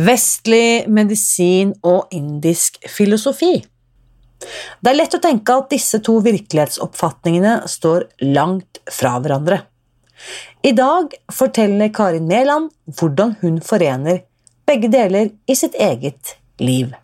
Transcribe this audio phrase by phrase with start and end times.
[0.00, 3.58] Vestlig medisin og indisk filosofi.
[4.80, 9.60] Det er lett å tenke at disse to virkelighetsoppfatningene står langt fra hverandre.
[10.62, 14.22] I dag forteller Karin Mæland hvordan hun forener
[14.66, 16.94] begge deler i sitt eget liv.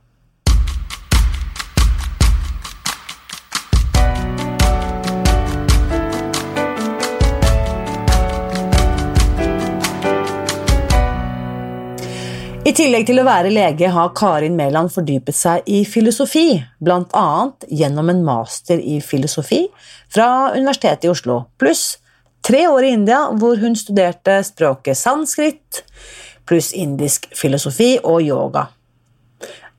[12.79, 17.30] Tillegg til å være lege har Karin Mæland fordypet seg i filosofi, bl.a.
[17.74, 19.64] gjennom en master i filosofi
[20.14, 21.96] fra Universitetet i Oslo, pluss
[22.46, 25.83] tre år i India hvor hun studerte språket sanskrit,
[26.46, 28.69] pluss indisk filosofi og yoga.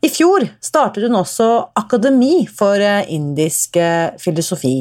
[0.04, 4.77] I fjor startet hun også Akademi for eh, indisk eh, filosofi,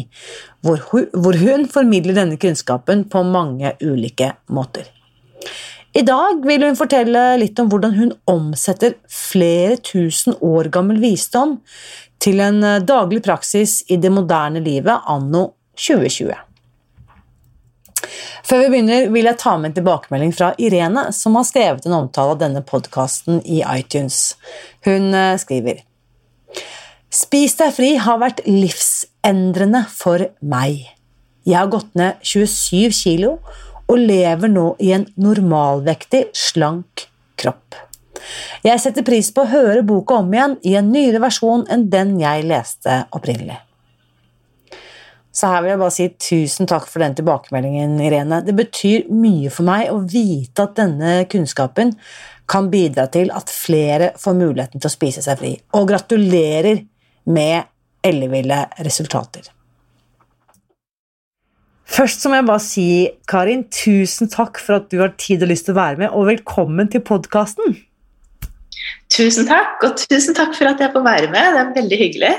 [0.66, 4.90] hvor hun formidler denne kunnskapen på mange ulike måter.
[5.97, 11.59] I dag vil hun fortelle litt om hvordan hun omsetter flere tusen år gammel visdom
[12.21, 16.35] til en eh, daglig praksis i det moderne livet anno 2020.
[18.49, 21.96] Før vi begynner, vil jeg ta med en tilbakemelding fra Irene, som har skrevet en
[22.02, 24.37] omtale av denne podkasten i iTunes.
[24.88, 25.84] Hun eh, skriver
[27.09, 30.84] Spis deg fri har vært livsendrende for meg.
[31.49, 33.38] Jeg har gått ned 27 kilo
[33.88, 37.08] og lever nå i en normalvektig, slank
[37.40, 37.76] kropp.
[38.66, 42.16] Jeg setter pris på å høre boka om igjen i en nyere versjon enn den
[42.20, 43.60] jeg leste opprinnelig.
[45.38, 48.40] Så her vil jeg bare si tusen takk for den tilbakemeldingen, Irene.
[48.42, 51.92] Det betyr mye for meg å vite at denne kunnskapen
[52.48, 55.52] kan bidra til at flere får muligheten til å spise seg fri.
[55.78, 56.82] Og gratulerer
[57.30, 57.70] med
[58.09, 59.52] elleville resultater.
[61.88, 62.86] Først må jeg bare si,
[63.30, 66.28] Karin, tusen takk for at du har tid og lyst til å være med, og
[66.28, 67.78] velkommen til podkasten.
[69.12, 71.56] Tusen takk, og tusen takk for at jeg får være med.
[71.56, 72.32] Det er veldig hyggelig.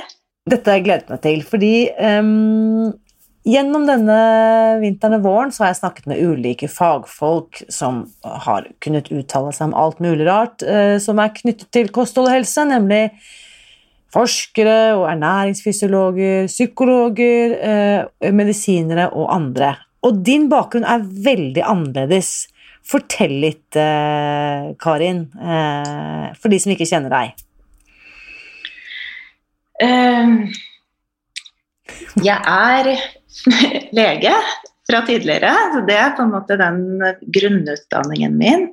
[0.49, 2.91] Dette har jeg gledet meg til, fordi um,
[3.49, 4.19] gjennom denne
[4.83, 8.03] vinteren og våren så har jeg snakket med ulike fagfolk som
[8.45, 12.37] har kunnet uttale seg om alt mulig rart uh, som er knyttet til kosthold og
[12.37, 13.07] helse, nemlig
[14.13, 19.75] forskere og ernæringsfysiologer, psykologer, eh, medisinere og andre.
[20.03, 22.47] Og din bakgrunn er veldig annerledes.
[22.89, 27.45] Fortell litt, eh, Karin, eh, for de som ikke kjenner deg.
[29.79, 30.51] Uh,
[32.19, 32.99] jeg er
[33.99, 34.33] lege
[34.89, 35.51] fra tidligere.
[35.73, 36.81] Så det er på en måte den
[37.37, 38.67] grunnutdanningen min.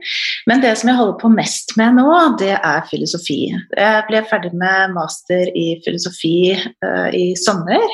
[0.48, 2.08] Men det som jeg holder på mest med nå,
[2.40, 3.40] det er filosofi.
[3.76, 7.84] Jeg ble ferdig med master i filosofi uh, i sommer.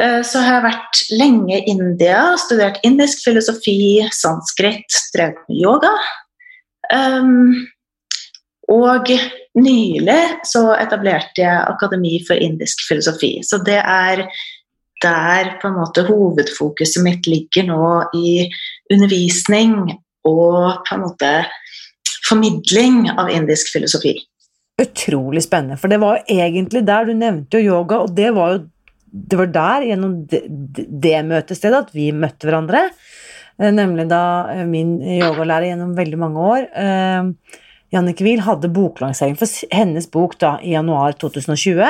[0.00, 5.94] Uh, så har jeg vært lenge i India, studert indisk filosofi, sanskrit, drevet med yoga.
[6.92, 7.64] Um,
[8.72, 9.10] og
[9.60, 13.36] nylig så etablerte jeg Akademi for indisk filosofi.
[13.44, 14.24] Så det er
[15.04, 18.48] der på en måte hovedfokuset mitt ligger nå i
[18.92, 19.76] undervisning
[20.24, 21.32] og på en måte
[22.24, 24.16] formidling av indisk filosofi.
[24.80, 28.56] Utrolig spennende, for det var jo egentlig der du nevnte jo yoga, og det var
[28.56, 28.62] jo
[29.14, 30.40] det var der, gjennom det,
[31.02, 32.88] det møtestedet, at vi møtte hverandre.
[33.60, 37.60] Eh, nemlig da eh, min yogalærer gjennom veldig mange år, eh,
[37.94, 41.86] Jannicke Wiel, hadde boklansering for hennes bok da i januar 2020.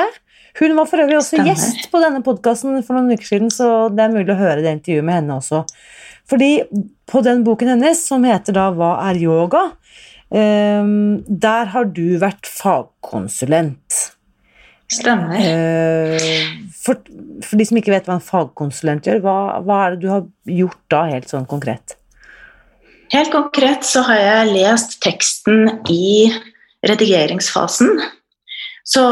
[0.59, 1.51] Hun var for øvrig også Stemmer.
[1.51, 4.71] gjest på denne podkasten for noen uker siden, så det er mulig å høre det
[4.77, 5.65] intervjuet med henne også.
[6.31, 6.51] Fordi
[7.11, 9.65] på den boken hennes, som heter da 'Hva er yoga',
[10.31, 14.15] um, der har du vært fagkonsulent.
[14.87, 15.35] Stemmer.
[15.35, 17.03] Uh, for,
[17.43, 20.25] for, de som ikke vet hva en fagkonsulent gjør, hva, hva er det du har
[20.45, 21.97] gjort da, helt sånn konkret?
[23.13, 26.31] Helt konkret så har jeg lest teksten i
[26.85, 27.99] redigeringsfasen
[28.85, 29.05] så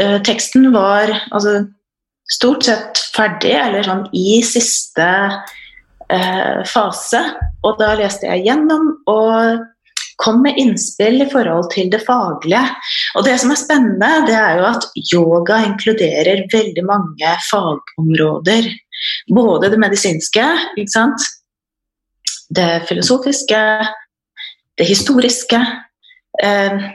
[0.00, 1.64] eh, teksten var altså,
[2.30, 5.06] stort sett ferdig, eller sånn i siste
[6.12, 7.22] eh, fase.
[7.64, 9.64] Og da leste jeg gjennom og
[10.22, 12.62] kom med innspill i forhold til det faglige.
[13.18, 18.68] Og det som er spennende, det er jo at yoga inkluderer veldig mange fagområder.
[19.34, 20.44] Både det medisinske,
[22.54, 23.62] det filosofiske,
[24.78, 25.60] det historiske.
[26.42, 26.86] Eh,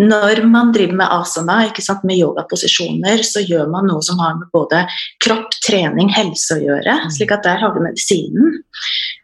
[0.00, 1.58] når man driver med asana,
[2.04, 4.84] med yogaposisjoner, så gjør man noe som har med både
[5.24, 6.96] kropp, trening, helse å gjøre.
[7.04, 7.10] Mm.
[7.16, 8.62] slik at der har du medisinen.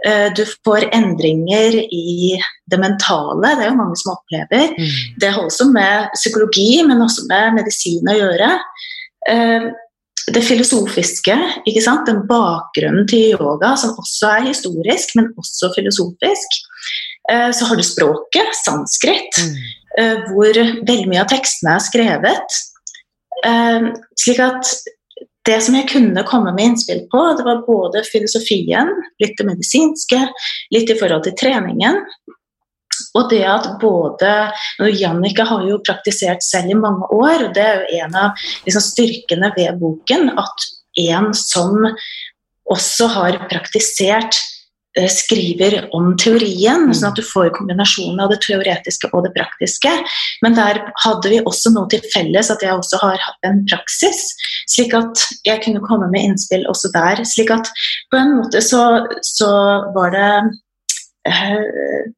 [0.06, 2.36] Eh, du får endringer i
[2.66, 4.74] det mentale, det er jo mange som opplever.
[4.76, 5.16] Mm.
[5.22, 8.52] Det har også med psykologi, men også med medisin å gjøre.
[9.30, 9.72] Eh,
[10.26, 11.34] det filosofiske,
[12.06, 16.56] den bakgrunnen til yoga, som også er historisk, men også filosofisk.
[17.30, 19.54] Eh, så har du språket, sanskrit, mm.
[19.96, 22.56] Hvor veldig mye av tekstene er skrevet.
[24.20, 24.72] Slik at
[25.46, 28.90] det som jeg kunne komme med innspill på, det var både filosofien,
[29.22, 30.24] litt det medisinske,
[30.74, 32.00] litt i forhold til treningen.
[33.16, 34.32] Og det at både
[34.96, 38.84] Jannicke har jo praktisert selv i mange år, og det er jo en av liksom,
[38.84, 40.32] styrkene ved boken.
[40.40, 40.68] At
[41.06, 41.78] en som
[42.72, 44.55] også har praktisert Eh,
[45.12, 46.94] skriver om teorien, mm.
[46.96, 49.92] sånn at du får kombinasjonen av det teoretiske og det praktiske.
[50.44, 54.22] Men der hadde vi også noe til felles, at jeg også har hatt en praksis.
[54.72, 57.24] Slik at jeg kunne komme med innspill også der.
[57.28, 57.68] slik at
[58.12, 59.50] på en måte så, så
[59.96, 60.30] var det
[61.28, 62.14] øh,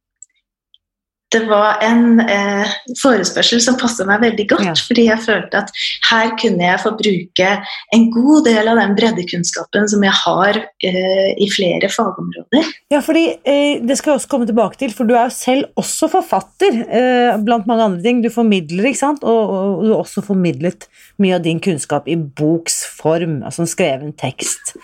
[1.34, 2.70] det var en eh,
[3.02, 4.74] forespørsel som passet meg veldig godt, ja.
[4.88, 5.72] fordi jeg følte at
[6.08, 7.50] her kunne jeg få bruke
[7.94, 12.70] en god del av den breddekunnskapen som jeg har eh, i flere fagområder.
[12.94, 15.68] Ja, fordi eh, Det skal jeg også komme tilbake til, for du er jo selv
[15.80, 18.22] også forfatter, eh, blant mange andre ting.
[18.24, 20.88] Du formidler, ikke sant, og, og, du har også formidlet
[21.20, 24.74] mye av din kunnskap i boksform, altså en skreven tekst.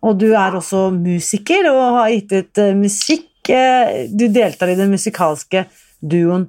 [0.00, 3.28] Og du er også musiker og har gitt ut uh, musikk.
[3.50, 5.66] Uh, du deltar i den musikalske
[6.00, 6.48] duoen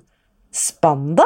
[0.52, 1.26] Spanda.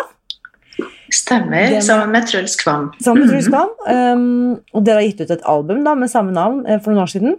[1.13, 2.89] Stemmer, Den, sammen med Truls Kvam.
[3.03, 3.71] Sammen med Truls Kvam.
[3.87, 7.05] Um, og dere har gitt ut et album da, med samme navn uh, for noen
[7.05, 7.37] år siden.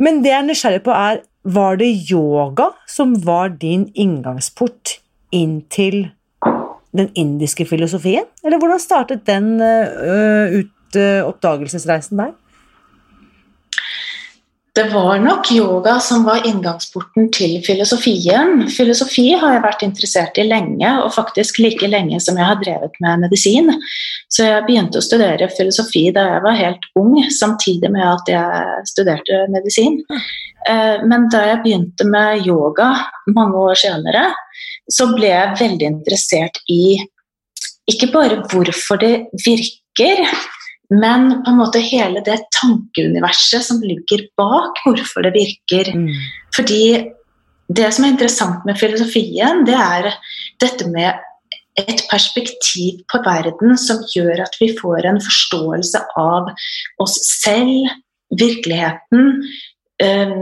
[0.00, 4.98] Men det jeg er nysgjerrig på, er var det yoga som var din inngangsport
[5.32, 6.10] inn til
[6.96, 8.26] den indiske filosofien?
[8.44, 12.32] Eller hvordan startet den uh, ut, uh, oppdagelsesreisen der?
[14.74, 18.68] Det var nok yoga som var inngangsporten til filosofien.
[18.70, 22.94] Filosofi har jeg vært interessert i lenge, og faktisk like lenge som jeg har drevet
[23.02, 23.72] med medisin.
[24.30, 28.86] Så jeg begynte å studere filosofi da jeg var helt ung, samtidig med at jeg
[28.92, 29.98] studerte medisin.
[30.70, 32.92] Eh, men da jeg begynte med yoga
[33.34, 34.28] mange år senere,
[34.90, 37.00] så ble jeg veldig interessert i
[37.90, 40.22] ikke bare hvorfor det virker,
[40.90, 45.92] men på en måte hele det tankeuniverset som ligger bak hvorfor det virker.
[45.94, 46.08] Mm.
[46.56, 46.84] Fordi
[47.70, 50.10] det som er interessant med filosofien, det er
[50.62, 51.20] dette med
[51.78, 56.50] et perspektiv på verden som gjør at vi får en forståelse av
[57.02, 57.92] oss selv,
[58.34, 59.30] virkeligheten,
[60.02, 60.34] øh,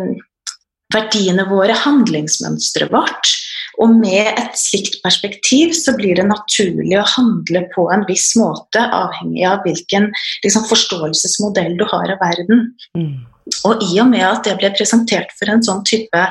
[0.94, 3.34] verdiene våre, handlingsmønsteret vårt.
[3.78, 8.82] Og med et slikt perspektiv så blir det naturlig å handle på en viss måte,
[8.82, 10.10] avhengig av hvilken
[10.44, 12.64] liksom, forståelsesmodell du har av verden.
[12.98, 13.26] Mm.
[13.68, 16.24] Og i og med at det ble presentert for en sånn type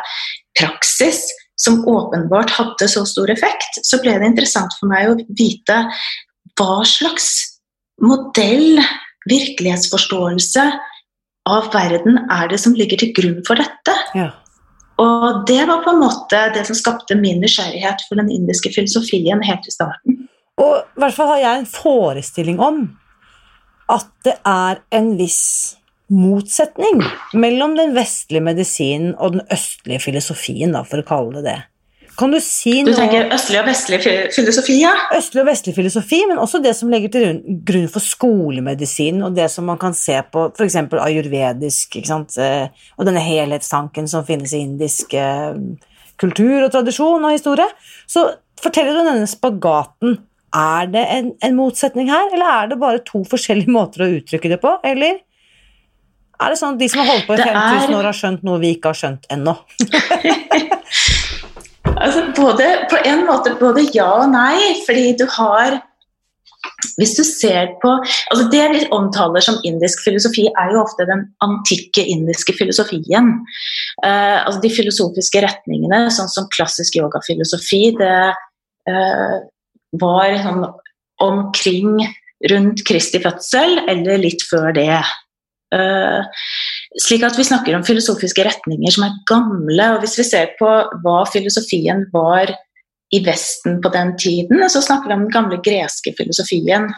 [0.58, 1.24] praksis
[1.58, 5.80] som åpenbart hadde så stor effekt, så ble det interessant for meg å vite
[6.58, 7.32] hva slags
[8.04, 8.82] modell,
[9.28, 10.68] virkelighetsforståelse
[11.48, 13.96] av verden er det som ligger til grunn for dette.
[14.18, 14.30] Ja.
[15.02, 19.44] Og det var på en måte det som skapte min nysgjerrighet for den indiske filosofien
[19.46, 20.24] helt i starten.
[20.58, 22.80] Og i hvert fall har jeg en forestilling om
[23.94, 25.78] at det er en viss
[26.12, 27.04] motsetning
[27.38, 31.58] mellom den vestlige medisinen og den østlige filosofien, da, for å kalle det det.
[32.18, 34.00] Kan du si noe Du tenker østlig og vestlig
[34.34, 34.94] filosofi, ja?
[35.14, 39.46] Østlig og vestlig filosofi, men også det som legger til grunn for skolemedisin, og det
[39.54, 40.80] som man kan se på f.eks.
[40.98, 42.00] ayurvedisk?
[42.02, 45.54] Eh, og denne helhetstanken som finnes i indisk eh,
[46.18, 47.69] kultur og tradisjon og historie.
[48.10, 48.25] Så
[48.64, 50.18] forteller du denne spagaten.
[50.58, 54.56] Er det en, en motsetning her, eller er det bare to forskjellige måter å uttrykke
[54.56, 55.21] det på, eller?
[56.38, 58.62] Er det sånn at de som har holdt på i 5000 år, har skjønt noe
[58.62, 59.54] vi ikke har skjønt ennå?
[62.07, 65.81] Altså både, på en måte både ja og nei, fordi du har
[66.97, 71.23] hvis du ser på altså Det vi omtaler som indisk filosofi, er jo ofte den
[71.45, 73.31] antikke indiske filosofien.
[74.04, 78.18] Uh, altså De filosofiske retningene, sånn som klassisk yogafilosofi, det
[78.90, 79.37] uh,
[80.02, 80.66] var sånn
[81.23, 82.02] omkring
[82.52, 85.02] rundt Kristi fødsel, eller litt før det.
[85.73, 86.26] Uh,
[87.01, 89.89] slik at vi snakker om filosofiske retninger som er gamle.
[89.94, 90.69] og Hvis vi ser på
[91.04, 92.54] hva filosofien var
[93.13, 96.89] i Vesten på den tiden, så snakker vi om den gamle greske filosofien.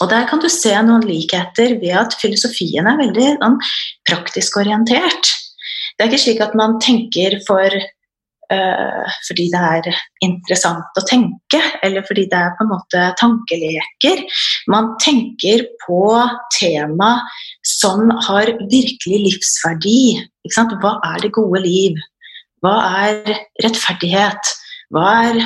[0.00, 3.60] Og Der kan du se noen likheter ved at filosofien er veldig sånn,
[4.08, 5.30] praktisk orientert.
[5.96, 7.72] Det er ikke slik at man tenker for
[8.48, 9.86] fordi det er
[10.22, 14.22] interessant å tenke, eller fordi det er på en måte tankeleker.
[14.70, 16.00] Man tenker på
[16.54, 17.10] tema
[17.66, 20.00] som har virkelig livsverdi.
[20.54, 21.98] Hva er det gode liv?
[22.62, 24.54] Hva er rettferdighet?
[24.94, 25.40] Hva er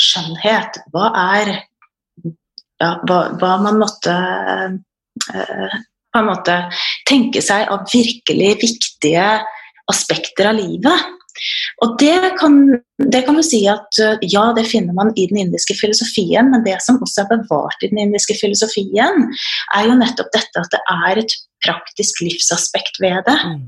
[0.00, 0.78] skjønnhet?
[0.94, 1.56] Hva er
[2.82, 5.74] ja, hva, hva, man måtte eh,
[6.14, 6.56] på en måte
[7.08, 9.26] tenke seg av virkelig viktige
[9.90, 11.12] aspekter av livet.
[11.84, 12.58] Og det kan,
[13.12, 16.64] det kan, du si at eh, ja, det finner man i den indiske filosofien, men
[16.66, 19.24] det som også er bevart i den indiske filosofien,
[19.74, 23.38] er jo nettopp dette at det er et praktisk livsaspekt ved det.
[23.48, 23.64] Mm.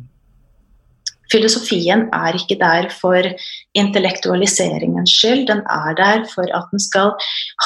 [1.33, 3.27] Filosofien er ikke der for
[3.75, 7.17] intellektualiseringens skyld, den er der for at den skal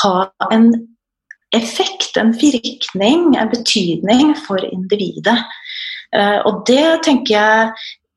[0.03, 0.15] ha
[0.55, 0.73] en
[1.53, 5.39] effekt, en virkning, en betydning for individet.
[6.15, 7.73] Eh, og det tenker jeg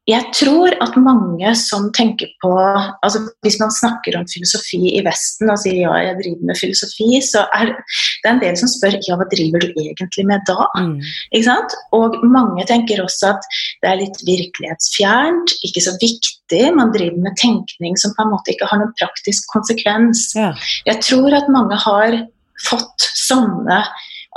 [0.10, 5.52] jeg tror at mange som tenker på altså Hvis man snakker om filosofi i Vesten
[5.52, 9.16] og sier ja, jeg driver med filosofi, så er det en del som spør ja,
[9.20, 10.68] hva driver du egentlig med da?
[10.76, 10.98] Mm.
[11.32, 11.78] Ikke sant?
[11.96, 13.48] Og mange tenker også at
[13.84, 16.64] det er litt virkelighetsfjernt, ikke så viktig.
[16.76, 20.32] Man driver med tenkning som på en måte ikke har noen praktisk konsekvens.
[20.36, 20.52] Ja.
[20.90, 22.20] Jeg tror at mange har
[22.68, 23.86] fått sånne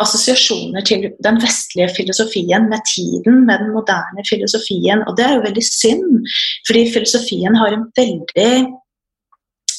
[0.02, 5.04] assosiasjoner til den vestlige filosofien med tiden, med den moderne filosofien.
[5.06, 6.26] Og det er jo veldig synd,
[6.68, 8.50] fordi filosofien har en veldig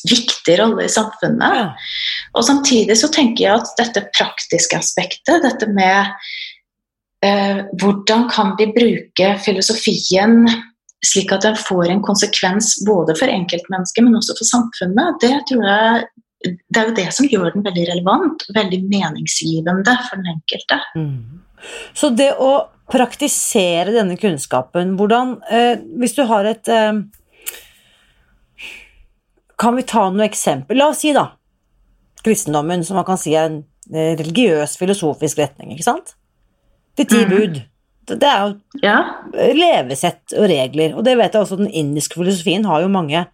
[0.07, 1.61] viktig rolle i samfunnet.
[1.61, 1.67] Ja.
[2.37, 6.13] Og samtidig så tenker jeg at dette praktiske aspektet, dette med
[7.25, 10.45] eh, hvordan kan vi bruke filosofien
[11.05, 15.67] slik at den får en konsekvens både for enkeltmennesket, men også for samfunnet, det tror
[15.69, 16.07] jeg
[16.45, 20.79] det er jo det som gjør den veldig relevant, veldig meningsgivende for den enkelte.
[20.97, 21.45] Mm.
[21.97, 22.51] Så det å
[22.91, 26.99] praktisere denne kunnskapen, hvordan eh, Hvis du har et eh,
[29.59, 30.77] Kan vi ta noe eksempel?
[30.77, 31.31] La oss si, da,
[32.23, 33.57] kristendommen, som man kan si er en
[33.89, 36.13] eh, religiøs, filosofisk retning, ikke sant?
[36.97, 37.33] De ti mm.
[37.33, 37.59] bud.
[38.07, 38.97] Det er jo ja.
[39.57, 43.25] levesett og regler, og det vet jeg også den indiske filosofien har jo mange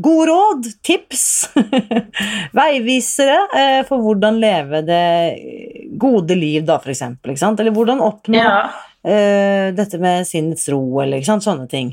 [0.00, 1.50] gode råd, tips,
[2.58, 5.02] veivisere uh, for hvordan leve det
[6.00, 7.34] gode liv, da, for eksempel.
[7.34, 8.62] Eller hvordan oppnå ja.
[8.70, 11.92] uh, dette med sinnets ro, eller sånne ting.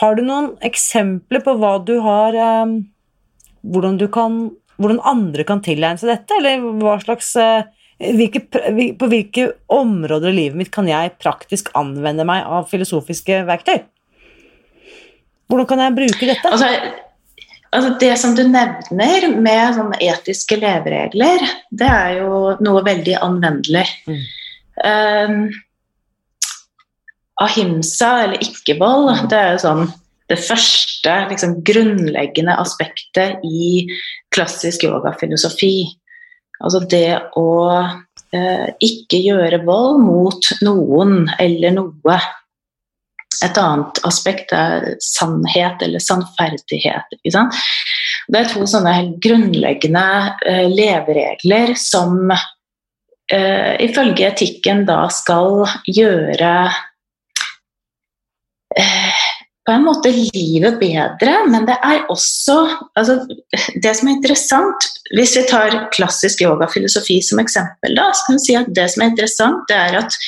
[0.00, 4.48] Har du noen eksempler på hva du har hvordan, du kan,
[4.80, 7.30] hvordan andre kan tilegne seg dette, eller hva slags
[8.02, 13.84] hvilke, på hvilke områder i livet mitt kan jeg praktisk anvende meg av filosofiske verktøy?
[15.50, 16.50] Hvordan kan jeg bruke dette?
[16.50, 16.68] Altså,
[17.74, 23.84] altså det som du nevner med etiske leveregler, det er jo noe veldig anvendelig.
[24.08, 24.24] Mm.
[24.84, 25.36] Um,
[27.44, 29.28] ahimsa, eller ikke-vold, mm.
[29.30, 29.86] det er jo sånn
[30.32, 33.84] det første liksom, grunnleggende aspektet i
[34.34, 35.84] klassisk yogafilosofi.
[36.64, 37.48] Altså det å
[38.32, 42.18] eh, ikke gjøre vold mot noen eller noe.
[43.42, 47.16] Et annet aspekt er sannhet eller sannferdighet.
[47.24, 50.06] Det er to sånne grunnleggende
[50.46, 56.54] eh, leveregler som eh, ifølge etikken da skal gjøre
[58.78, 59.24] uh,
[59.64, 62.56] på en måte livet bedre, men det er også
[62.98, 63.16] altså,
[63.82, 68.44] Det som er interessant Hvis vi tar klassisk yogafilosofi som eksempel, da, så kan vi
[68.44, 70.18] si at det som er interessant, det er at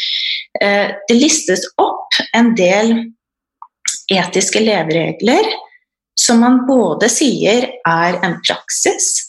[0.62, 2.94] eh, det listes opp en del
[4.12, 5.48] etiske leveregler
[6.16, 9.25] som man både sier er en praksis.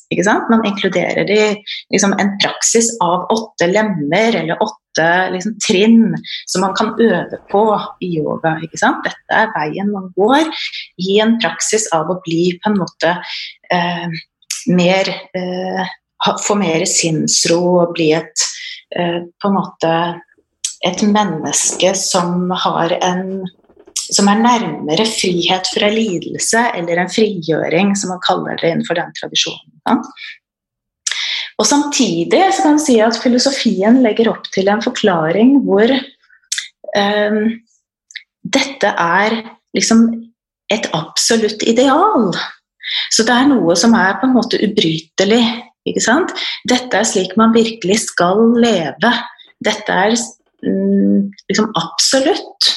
[0.50, 6.76] Man inkluderer i liksom, en praksis av åtte lemmer eller åtte liksom, trinn som man
[6.76, 7.64] kan øve på
[8.00, 8.56] i yoga.
[8.72, 10.48] Dette er veien man går
[11.04, 13.18] i en praksis av å bli på en måte
[13.74, 14.08] eh,
[14.68, 15.96] mer eh,
[16.44, 18.42] Få mer sinnsro og bli et
[18.98, 19.92] eh, på en måte
[20.88, 23.46] et menneske som har en
[24.08, 29.12] som er nærmere frihet fra lidelse, eller en frigjøring, som man kaller det innenfor den
[29.20, 29.77] tradisjonen.
[29.88, 29.98] Ja.
[31.58, 37.40] Og Samtidig så kan man si at filosofien legger opp til en forklaring hvor um,
[38.46, 39.40] dette er
[39.78, 40.06] liksom
[40.74, 42.30] et absolutt ideal.
[43.12, 45.42] Så det er noe som er på en måte ubrytelig.
[45.88, 46.34] Ikke sant?
[46.70, 49.12] Dette er slik man virkelig skal leve.
[49.64, 52.74] Dette er mm, liksom absolutt.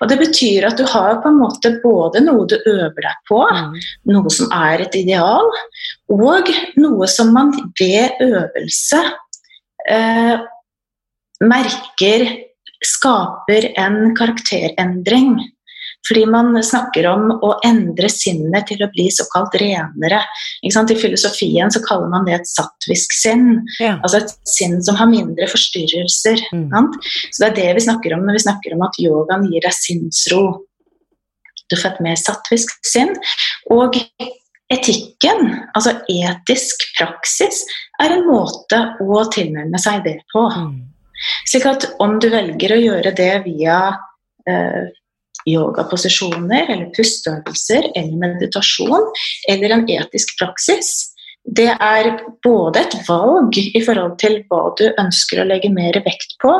[0.00, 3.40] Og Det betyr at du har på en måte både noe du øver deg på,
[3.42, 3.78] mm.
[4.12, 5.50] noe som er et ideal,
[6.12, 9.02] og noe som man ved øvelse
[9.90, 10.36] eh,
[11.42, 12.26] merker
[12.84, 15.38] skaper en karakterendring.
[16.06, 20.20] Fordi man snakker om å endre sinnet til å bli såkalt renere.
[20.62, 23.66] I filosofien så kaller man det et sattvisk sinn.
[23.80, 23.96] Ja.
[24.02, 26.44] Altså et sinn som har mindre forstyrrelser.
[26.54, 26.94] Mm.
[27.30, 29.74] Så det er det vi snakker om når vi snakker om at yogaen gir deg
[29.74, 30.42] sinnsro.
[31.66, 33.16] Du får et mer sattvisk sinn.
[33.74, 33.98] Og
[34.72, 37.64] etikken, altså etisk praksis,
[38.02, 40.46] er en måte å tilnærme seg det på.
[40.54, 40.84] Mm.
[41.48, 43.80] Slik at om du velger å gjøre det via
[44.48, 44.92] eh,
[45.48, 49.10] yogaposisjoner eller pusteøvelser eller meditasjon
[49.50, 51.12] eller en etisk praksis.
[51.46, 52.10] Det er
[52.42, 56.54] både et valg i forhold til hva du ønsker å legge mer vekt på,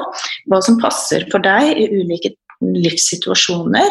[0.46, 3.90] hva som passer for deg i ulike livssituasjoner,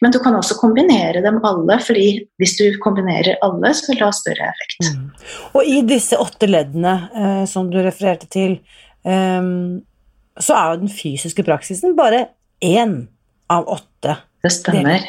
[0.00, 2.06] men du kan også kombinere dem alle, fordi
[2.40, 4.88] hvis du kombinerer alle, så vil det ha større effekt.
[4.88, 5.10] Mm.
[5.58, 8.56] Og i disse åtte leddene eh, som du refererte til,
[9.04, 9.50] eh,
[10.36, 12.28] så er jo den fysiske praksisen bare
[12.64, 13.02] én
[13.52, 14.16] av åtte.
[14.42, 15.06] Det stemmer.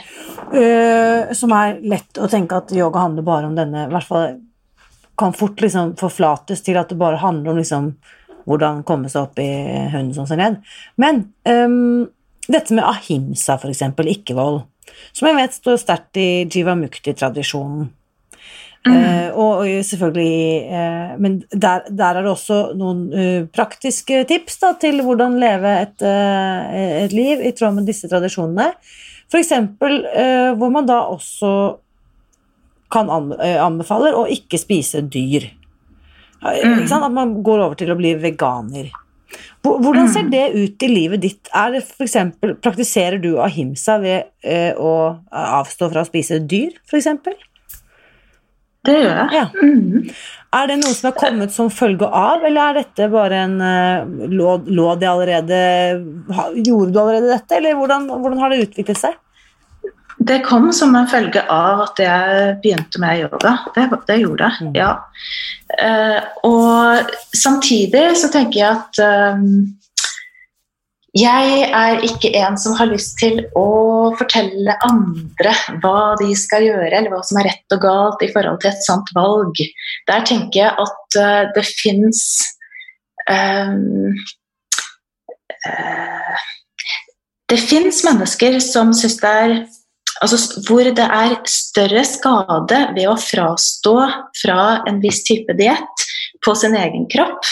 [0.47, 4.37] Uh, som er lett å tenke at yoga handler bare om denne I hvert fall
[5.17, 7.89] kan fort liksom forflates til at det bare handler om liksom
[8.47, 9.49] hvordan komme seg opp i
[9.91, 10.61] hunden som ser ned.
[10.95, 12.07] Men um,
[12.47, 14.61] dette med ahimsa, f.eks., ikke-vold,
[15.11, 17.89] som jeg vet står sterkt i jivamukti-tradisjonen.
[18.87, 18.97] Mm.
[18.97, 24.73] Uh, og, selvfølgelig uh, Men der, der, er det også noen uh, praktiske tips da,
[24.81, 28.71] til hvordan leve et, et, liv i tråd med disse tradisjonene.
[29.27, 29.53] F.eks.
[29.81, 31.51] Uh, hvor man da også
[32.93, 35.49] kan anbefale å ikke spise dyr.
[36.39, 36.85] Mm.
[36.85, 38.93] At man går over til å bli veganer.
[39.65, 40.29] Hvordan ser mm.
[40.31, 41.49] det ut i livet ditt?
[41.51, 44.47] Er det for eksempel, praktiserer du ahimsa ved
[44.79, 44.93] å
[45.27, 47.09] avstå fra å spise dyr, f.eks.?
[48.87, 49.29] Det gjør jeg.
[49.35, 49.45] Ja.
[49.59, 50.09] Mm.
[50.57, 54.27] Er det noe som er kommet som følge av, eller er dette bare en uh,
[54.31, 55.57] lå, lå det allerede
[56.63, 59.17] Gjorde du allerede dette, eller hvordan, hvordan har det utviklet seg?
[60.27, 63.51] Det kom som en følge av at jeg begynte med yoga.
[63.75, 64.77] Det, det gjorde jeg, mm.
[64.79, 64.93] ja.
[65.77, 69.03] Uh, og samtidig så tenker jeg at
[69.37, 69.75] um,
[71.15, 76.91] jeg er ikke en som har lyst til å fortelle andre hva de skal gjøre,
[76.91, 79.61] eller hva som er rett og galt i forhold til et sant valg.
[80.09, 82.25] Der tenker jeg at uh, det fins
[83.31, 84.11] um,
[85.63, 86.45] uh,
[87.47, 89.57] Det fins mennesker som syns det er
[90.17, 93.93] Altså hvor det er større skade ved å frastå
[94.39, 96.05] fra en viss type diett
[96.41, 97.45] på sin egen kropp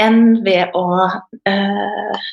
[0.00, 2.24] enn ved å uh,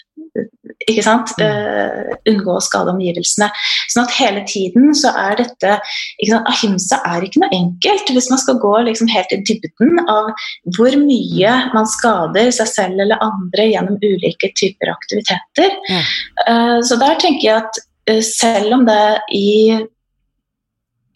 [0.89, 1.33] ikke sant?
[1.41, 3.49] Uh, unngå å skade omgivelsene.
[3.91, 5.77] Sånn at hele tiden så er dette
[6.21, 6.49] ikke sant?
[6.51, 10.31] Ahimsa er ikke noe enkelt hvis man skal gå liksom helt i dybden av
[10.77, 15.77] hvor mye man skader seg selv eller andre gjennom ulike typer aktiviteter.
[15.91, 16.03] Ja.
[16.47, 19.03] Uh, så der tenker jeg at uh, selv om det
[19.37, 19.49] i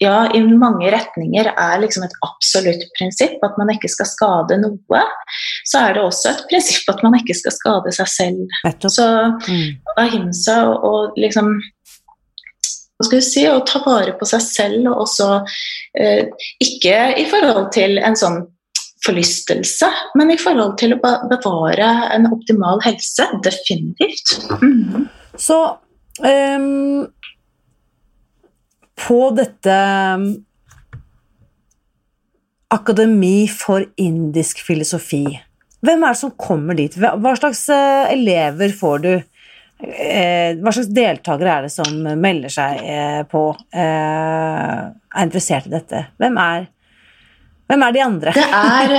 [0.01, 5.03] ja, i mange retninger er liksom et absolutt prinsipp at man ikke skal skade noe,
[5.67, 8.57] så er det også et prinsipp at man ikke skal skade seg selv.
[8.91, 9.07] Så
[9.47, 9.95] mm.
[10.01, 11.55] ahimsa og liksom
[12.95, 15.25] hva skal vi si, å ta vare på seg selv, og også
[15.99, 16.29] eh,
[16.63, 18.37] ikke i forhold til en sånn
[19.03, 23.27] forlystelse, men i forhold til å bevare en optimal helse.
[23.43, 24.37] Definitivt.
[24.63, 25.09] Mm.
[25.35, 25.59] Så
[26.23, 27.03] um
[28.99, 29.79] på dette
[30.15, 30.27] um,
[32.75, 35.23] Akademi for indisk filosofi.
[35.85, 36.95] Hvem er det som kommer dit?
[36.97, 39.11] Hva slags eh, elever får du?
[39.85, 46.01] Eh, hva slags deltakere er det som melder seg eh, på, er interessert i dette?
[46.19, 46.65] Hvem er,
[47.69, 48.33] hvem er de andre?
[48.35, 48.93] Det er,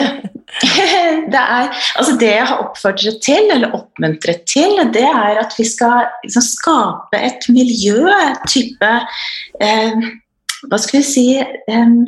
[1.32, 5.66] det er altså det jeg har oppfordret til, eller oppmuntret til, det er at vi
[5.68, 8.06] skal liksom skape et miljø,
[8.50, 8.92] type
[9.62, 10.06] eh,
[10.66, 11.98] Hva skal vi si eh,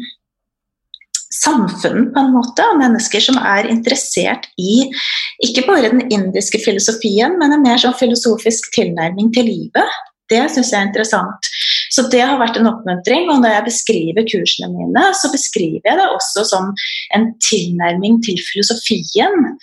[1.38, 4.88] Samfunn, på en måte, av mennesker som er interessert i
[5.44, 9.98] ikke bare den indiske filosofien, men en mer sånn filosofisk tilnærming til livet.
[10.32, 11.50] Det syns jeg er interessant.
[11.94, 13.28] Så det har vært en oppmuntring.
[13.32, 16.70] Og når jeg beskriver kursene mine, så beskriver jeg det også som
[17.16, 19.54] en tilnærming til filosofien.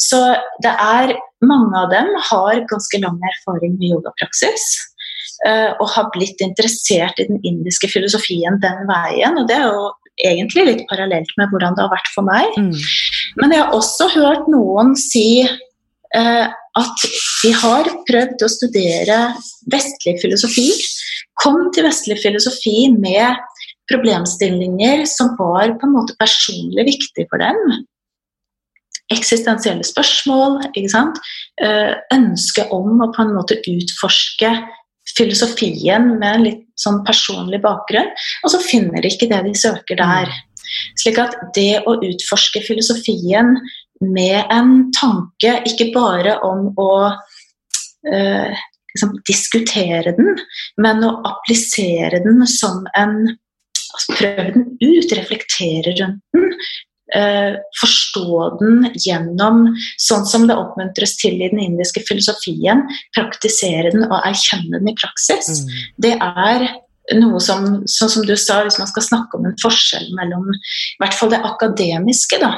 [0.00, 0.20] Så
[0.64, 4.72] det er mange av dem har ganske lang erfaring med yogapraksis.
[5.44, 9.38] Eh, og har blitt interessert i den indiske filosofien den veien.
[9.40, 9.90] Og det er jo
[10.24, 12.54] egentlig litt parallelt med hvordan det har vært for meg.
[12.56, 12.72] Mm.
[13.42, 16.46] Men jeg har også hørt noen si eh,
[16.78, 17.06] at
[17.44, 19.18] vi har prøvd å studere
[19.70, 20.68] vestlig filosofi.
[21.42, 23.38] Kom til vestlig filosofi med
[23.90, 27.84] problemstillinger som var på en måte personlig viktig for dem.
[29.12, 30.62] Eksistensielle spørsmål,
[31.60, 34.50] eh, ønske om å på en måte utforske
[35.16, 38.08] filosofien med en litt sånn personlig bakgrunn,
[38.42, 40.32] og så finner de ikke det de søker der.
[40.98, 43.58] Slik at det å utforske filosofien
[44.12, 46.90] med en tanke ikke bare om å
[48.10, 48.64] eh,
[48.94, 50.36] liksom diskutere den,
[50.80, 53.34] men å applisere den som en
[53.94, 56.54] altså Prøve den ut, reflektere rundt den.
[57.14, 59.68] eh, forstå den gjennom
[60.02, 62.82] sånn som det oppmuntres til i den indiske filosofien,
[63.14, 65.62] praktisere den og erkjenne den i praksis.
[65.62, 65.76] Mm.
[66.06, 66.66] Det er
[67.20, 70.58] noe som, sånn som du sa, hvis man skal snakke om en forskjell mellom i
[71.02, 72.56] hvert fall det akademiske, da,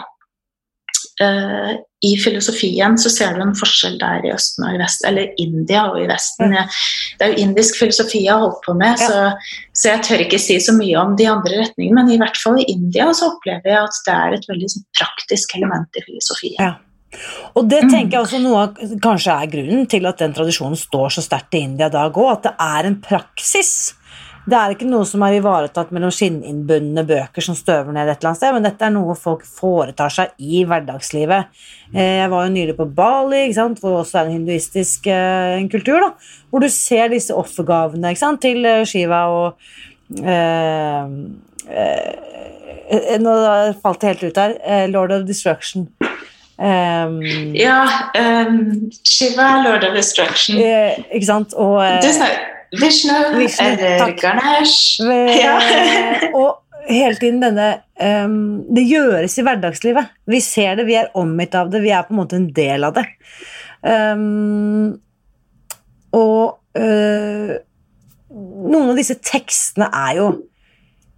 [1.23, 1.73] uh,
[2.05, 5.87] I filosofien så ser du en forskjell der i Østen og i Vest, eller India
[5.91, 6.55] og i Vesten.
[6.57, 6.79] Jeg,
[7.19, 9.11] det er jo indisk filosofi jeg har holdt på med, ja.
[9.11, 12.03] så, så, jeg tør ikke si så mye om de andre retningene.
[12.03, 14.89] Men i hvert fall i India så opplever jeg at det er et veldig sånn,
[14.99, 16.61] praktisk element i filosofien.
[16.61, 16.75] Ja.
[17.57, 17.91] Og det mm.
[17.93, 21.57] tenker jeg også noe av kanskje er grunnen til at den tradisjonen står så sterkt
[21.57, 23.73] i India i dag òg, at det er en praksis
[24.47, 28.31] det er ikke noe som er ivaretatt mellom skinninnbundne bøker som støver ned et eller
[28.31, 31.51] annet sted, men dette er noe folk foretar seg i hverdagslivet.
[31.93, 35.71] Eh, jeg var jo nylig på Bali, hvor det også er en hinduistisk eh, en
[35.73, 36.13] kultur, da,
[36.51, 41.11] hvor du ser disse offergavene til eh, Shiva og eh,
[41.67, 43.33] eh, Nå
[43.83, 44.53] falt det helt ut her.
[44.87, 45.89] Lord of Destruction.
[46.57, 47.21] Um,
[47.53, 47.83] ja,
[48.15, 50.59] um, Shiva, Lord of Destruction.
[50.59, 51.53] Eh, ikke sant?
[51.53, 51.83] Og,
[52.73, 55.01] Vishnu, Vishnu eller Ganesh.
[55.37, 55.59] Ja.
[56.39, 57.69] og hele tiden denne
[58.27, 60.11] um, Det gjøres i hverdagslivet.
[60.27, 62.87] Vi ser det, vi er omgitt av det, vi er på en måte en del
[62.87, 63.07] av det.
[63.87, 64.97] Um,
[66.17, 67.55] og uh,
[68.31, 70.29] noen av disse tekstene er jo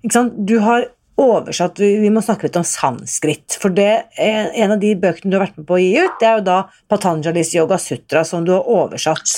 [0.04, 0.36] ikke sant?
[0.46, 0.86] Du har
[1.18, 3.56] oversatt Vi må snakke litt om sanskrit.
[3.60, 6.28] For det en av de bøkene du har vært med på å gi ut, det
[6.28, 6.58] er jo da
[6.90, 9.34] Patanjalis Yoga Sutra, som du har oversatt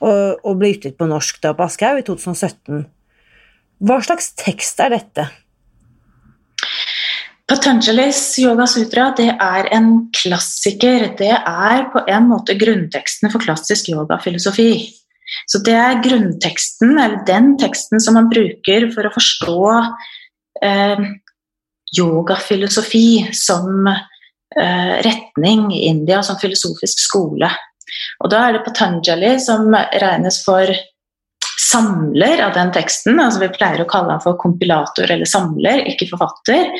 [0.00, 2.84] og, og ble utgitt på norsk da på Aschehoug i 2017.
[3.84, 5.28] Hva slags tekst er dette?
[7.44, 11.10] Patanjalis Yoga Sutra det er en klassiker.
[11.18, 14.70] Det er på en måte grunntekstene for klassisk yogafilosofi.
[15.48, 19.60] Så det er grunnteksten, eller den teksten som man bruker for å forstå
[20.62, 20.98] eh,
[21.98, 27.50] yogafilosofi som eh, retning i India, som filosofisk skole.
[28.24, 30.70] Og da er det Patanjali som regnes for
[31.60, 33.20] samler av den teksten.
[33.20, 36.70] altså Vi pleier å kalle han for kompilator eller samler, ikke forfatter.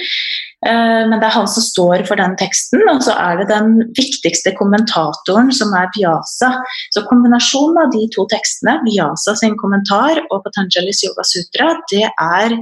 [0.66, 3.76] Eh, men det er han som står for den teksten, og så er det den
[3.96, 6.50] viktigste kommentatoren, som er Vyasa.
[6.96, 12.58] Så kombinasjonen av de to tekstene, Vyasa sin kommentar og Patanjalis Yoga Sutra, det er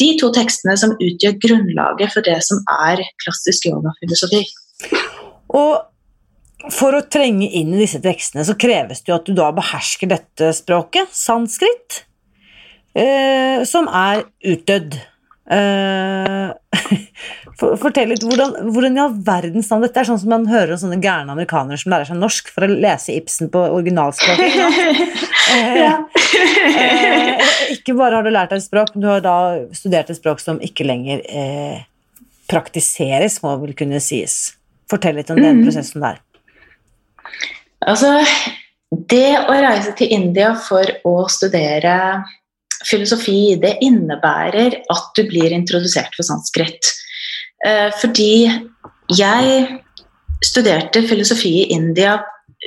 [0.00, 4.44] de to tekstene som utgjør grunnlaget for det som er klassisk yogafilosofi.
[5.52, 5.91] Og
[6.70, 10.10] for å trenge inn i disse tekstene, så kreves det jo at du da behersker
[10.12, 12.04] dette språket, sanskrit,
[12.94, 14.98] eh, som er utdødd.
[15.52, 16.52] Eh,
[17.62, 20.80] Fortell litt, hvordan, hvordan, i all verdens navn Dette er sånn som man hører om
[20.80, 24.56] sånne gærne amerikanere som lærer seg norsk for å lese Ibsen på originalspråket.
[25.82, 25.92] ja.
[26.72, 29.36] eh, ikke bare har du lært deg et språk, men du har da
[29.76, 31.84] studert et språk som ikke lenger eh,
[32.50, 34.56] praktiseres, må vel kunne sies.
[34.90, 35.46] Fortell litt om mm.
[35.46, 36.22] den prosessen der.
[37.86, 38.20] Altså,
[39.10, 41.96] det å reise til India for å studere
[42.86, 46.90] filosofi, det innebærer at du blir introdusert for sanskrit.
[47.64, 48.50] Eh, fordi
[49.12, 49.80] jeg
[50.42, 52.18] studerte filosofi i India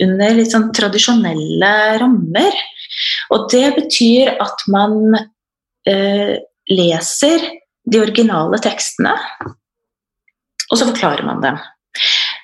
[0.03, 2.57] under litt sånn tradisjonelle rammer.
[3.35, 5.15] Og det betyr at man
[5.87, 6.35] eh,
[6.71, 7.45] leser
[7.85, 9.13] de originale tekstene,
[10.65, 11.59] og så forklarer man dem.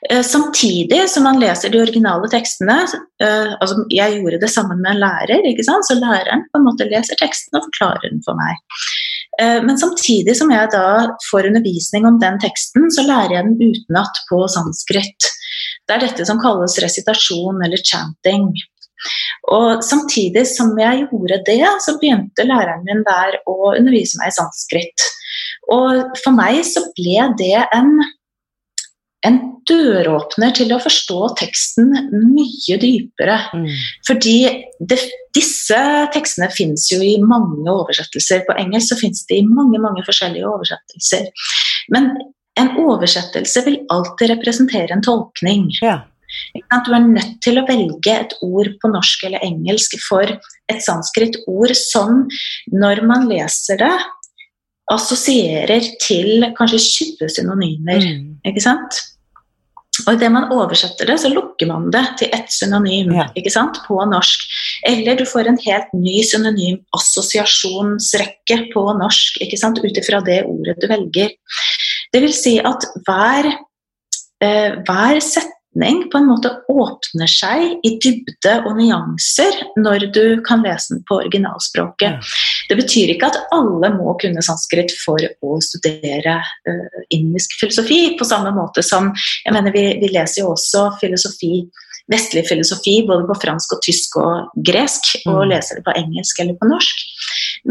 [0.10, 2.78] Eh, samtidig som man leser de originale tekstene
[3.22, 7.20] eh, altså Jeg gjorde det sammen med en lærer, så læreren på en måte leser
[7.20, 8.58] teksten og forklarer den for meg.
[9.42, 13.76] Eh, men samtidig som jeg da får undervisning om den teksten, så lærer jeg den
[13.76, 15.30] utenat på sanskrit.
[15.86, 18.50] Det er dette som kalles resitasjon eller chanting.
[19.54, 24.38] Og Samtidig som jeg gjorde det, så begynte læreren min der å undervise meg i
[24.38, 25.06] sanskrit.
[25.74, 27.96] Og for meg så ble det en
[29.28, 33.38] en døråpner til å forstå teksten mye dypere.
[33.54, 33.70] Mm.
[34.08, 34.36] Fordi
[34.90, 34.98] det,
[35.38, 35.80] disse
[36.16, 38.46] tekstene fins jo i mange oversettelser.
[38.48, 41.28] På engelsk så fins det i mange, mange forskjellige oversettelser.
[41.94, 42.16] Men
[42.60, 45.70] en oversettelse vil alltid representere en tolkning.
[45.84, 46.02] Ja.
[46.56, 50.26] Du er nødt til å velge et ord på norsk eller engelsk for
[50.72, 52.26] et sanskrit ord som
[52.72, 53.94] når man leser det,
[54.92, 58.04] assosierer til kanskje 20 synonymer.
[58.04, 58.28] Mm.
[58.48, 59.00] Ikke sant?
[60.06, 63.27] Og idet man oversetter det, så lukker man det til ett synonym ja.
[63.38, 64.45] ikke sant, på norsk.
[64.88, 70.41] Eller du får en helt ny synonym assosiasjonsrekke på norsk ikke sant, ut ifra det
[70.47, 71.36] ordet du velger.
[72.12, 73.51] Det vil si at hver,
[74.43, 80.42] eh, hver setning retning på en måte åpner seg i dybde og nyanser når du
[80.46, 82.24] kan lese den på originalspråket.
[82.70, 88.26] Det betyr ikke at alle må kunne sanskrit for å studere uh, indisk filosofi, på
[88.26, 89.12] samme måte som
[89.46, 91.66] jeg mener vi, vi leser jo også filosofi
[92.12, 95.52] vestlig filosofi både på fransk og tysk og gresk, og mm.
[95.54, 97.06] leser det på engelsk eller på norsk.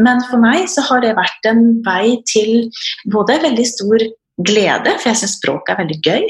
[0.01, 2.71] Men for meg så har det vært en vei til
[3.13, 4.07] både veldig stor
[4.47, 6.29] glede, for jeg syns språket er veldig gøy,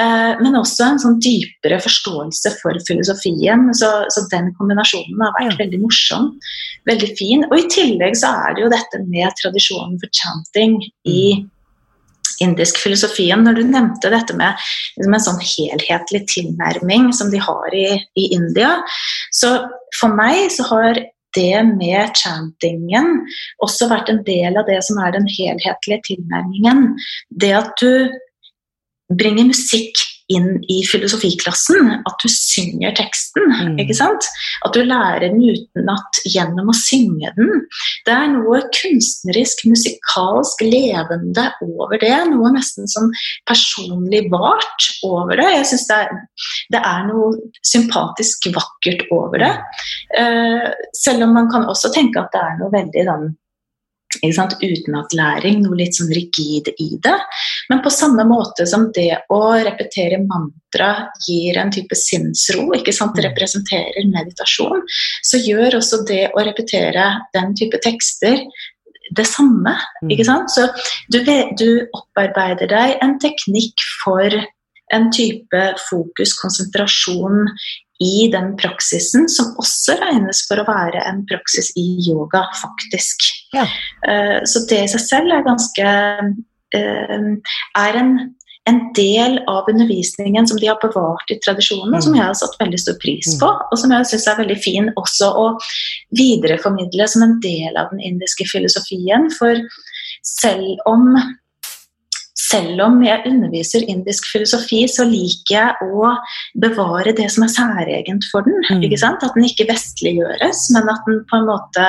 [0.00, 3.68] eh, men også en sånn dypere forståelse for filosofien.
[3.78, 6.30] Så, så den kombinasjonen har vært veldig morsom,
[6.90, 7.46] veldig fin.
[7.50, 11.50] Og i tillegg så er det jo dette med tradisjonen for chanting i mm
[12.42, 13.42] indisk filosofien.
[13.44, 14.58] Når du nevnte dette med
[14.96, 17.86] liksom en sånn helhetlig tilnærming som de har i,
[18.18, 18.74] i, India,
[19.34, 19.54] så
[19.98, 21.02] for meg så har
[21.36, 23.22] det med chantingen
[23.64, 26.92] også vært en del av det som er den helhetlige tilnærmingen.
[27.30, 28.12] Det at du
[29.18, 29.98] bringer musikk
[30.32, 31.90] inn i filosofiklassen.
[32.08, 33.48] At du synger teksten.
[33.52, 33.78] Mm.
[33.82, 34.28] ikke sant?
[34.66, 37.64] At du lærer den utenat gjennom å synge den.
[38.06, 42.14] Det er noe kunstnerisk, musikalsk, levende over det.
[42.30, 43.10] Noe nesten som
[43.48, 45.48] personlig vart over det.
[45.58, 46.00] Jeg syns det,
[46.74, 47.34] det, er noe
[47.66, 49.52] sympatisk vakkert over det.
[50.16, 53.30] Uh, selv om man kan også tenke at det er noe veldig sånn
[54.22, 57.16] Utenatlæring, noe litt sånn rigid i det.
[57.70, 63.16] Men på samme måte som det å repetere mantra gir en type sinnsro, ikke sant?
[63.16, 63.30] det mm.
[63.30, 64.84] representerer meditasjon,
[65.26, 68.46] så gjør også det å repetere den type tekster
[69.16, 69.74] det samme.
[70.08, 70.30] ikke mm.
[70.30, 70.54] sant?
[70.54, 70.68] Så
[71.12, 71.20] du,
[71.58, 74.42] du opparbeider deg en teknikk for
[74.92, 77.48] en type fokus, konsentrasjon
[78.02, 83.28] i den praksisen, som også regnes for å være en praksis i yoga, faktisk.
[83.54, 83.66] Ja.
[84.08, 85.88] Eh, så det i seg selv er ganske
[86.76, 87.26] eh,
[87.78, 88.14] er en,
[88.70, 92.02] en del av undervisningen som de har bevart i tradisjonen, mm.
[92.06, 93.68] som jeg har satt veldig stor pris på, mm.
[93.70, 95.46] og som jeg syns er veldig fin også å
[96.18, 99.30] videreformidle som en del av den indiske filosofien.
[99.38, 99.62] For
[100.26, 101.14] selv om
[102.52, 106.12] selv om jeg underviser indisk filosofi, så liker jeg å
[106.62, 108.60] bevare det som er særegent for den.
[108.68, 108.86] Mm.
[109.12, 111.88] At den ikke vestliggjøres, men at den på en måte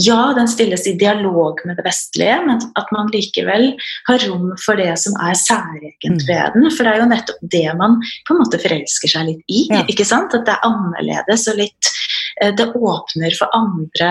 [0.00, 3.72] ja, den stilles i dialog med det vestlige, men at man likevel
[4.08, 6.28] har rom for det som er særegent mm.
[6.28, 6.68] ved den.
[6.72, 9.66] For det er jo nettopp det man på en måte forelsker seg litt i.
[9.68, 9.82] Ja.
[9.84, 10.34] ikke sant?
[10.36, 11.92] At det er annerledes og litt
[12.40, 14.10] Det åpner for andre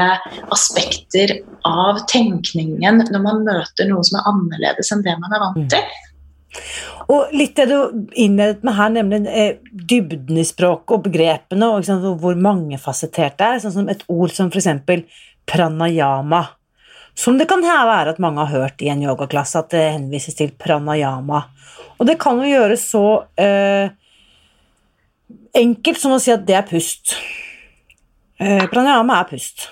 [0.54, 1.34] aspekter
[1.68, 5.70] av tenkningen når man møter noe som er annerledes enn det man er vant mm.
[5.74, 6.08] til.
[7.12, 11.86] Og litt det du innledet med her, nemlig eh, dybden i språket og begrepene, og
[11.88, 13.62] sant, hvor mangefasettert det er.
[13.64, 14.70] Sånn som et ord som f.eks
[15.50, 16.46] pranayama.
[17.18, 20.54] Som det kan være at mange har hørt i en yogaklasse, at det henvises til
[20.56, 21.44] pranayama.
[22.00, 23.06] Og det kan jo gjøres så
[23.40, 23.92] eh,
[25.58, 27.16] enkelt som å si at det er pust.
[28.42, 29.68] Eh, pranayama er pust.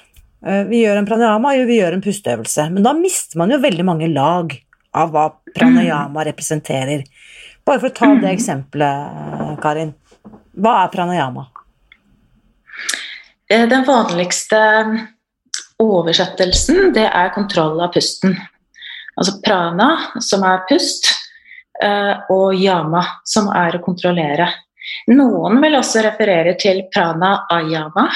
[0.46, 2.68] Eh, vi gjør en pranayama, vi gjør en pusteøvelse.
[2.70, 4.54] Men da mister man jo veldig mange lag
[4.94, 5.24] av hva
[5.56, 7.02] pranayama representerer.
[7.66, 9.96] Bare for å ta det eksempelet, Karin.
[10.54, 11.48] Hva er pranayama?
[13.50, 14.60] Eh, den vanligste
[15.80, 18.34] Oversettelsen det er kontroll av pusten.
[19.16, 19.88] Altså prana,
[20.20, 21.08] som er pust,
[22.36, 24.50] og yama, som er å kontrollere.
[25.08, 28.10] Noen vil også referere til prana ayama,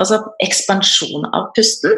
[0.00, 1.96] altså ekspansjon av pusten.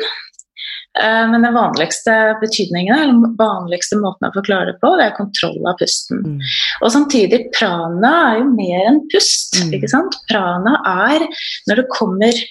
[1.03, 5.59] Eh, men den vanligste betydningen, eller vanligste måten å forklare det på, det er kontroll
[5.67, 6.23] av pusten.
[6.23, 6.41] Mm.
[6.81, 9.59] Og samtidig, prana er jo mer enn pust.
[9.61, 9.77] Mm.
[9.79, 10.19] ikke sant?
[10.31, 11.27] Prana er
[11.69, 12.45] når det kommer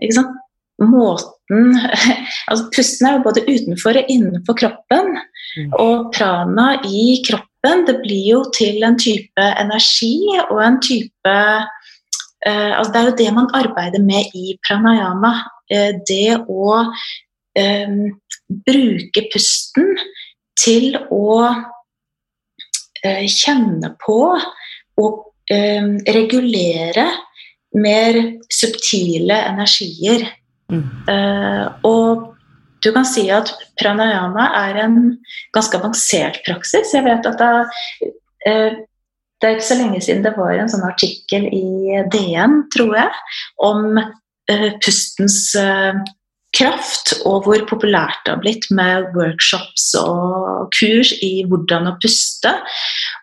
[0.00, 0.38] ikke sant?
[0.80, 1.74] måten
[2.48, 5.18] altså Pusten er jo både utenfor og innenfor kroppen.
[5.58, 5.74] Mm.
[5.82, 10.14] Og prana i kroppen det blir jo til en type energi
[10.46, 11.34] og en type
[12.46, 15.32] eh, altså Det er jo det man arbeider med i pranayama.
[15.70, 16.80] Eh, det å
[17.58, 17.96] eh,
[18.66, 19.94] bruke pusten
[20.60, 21.30] til å
[23.04, 24.20] eh, kjenne på
[25.00, 27.08] og eh, regulere
[27.70, 28.18] mer
[28.50, 30.26] subtile energier
[30.70, 32.28] Uh, og
[32.80, 33.50] du kan si at
[33.80, 35.00] pranayama er en
[35.54, 36.94] ganske avansert praksis.
[36.94, 37.50] Jeg vet at da,
[39.40, 43.20] Det er ikke så lenge siden det var en sånn artikkel i DN, tror jeg,
[43.66, 45.42] om uh, pustens
[46.56, 52.52] kraft, og hvor populært det har blitt med workshops og kurs i hvordan å puste.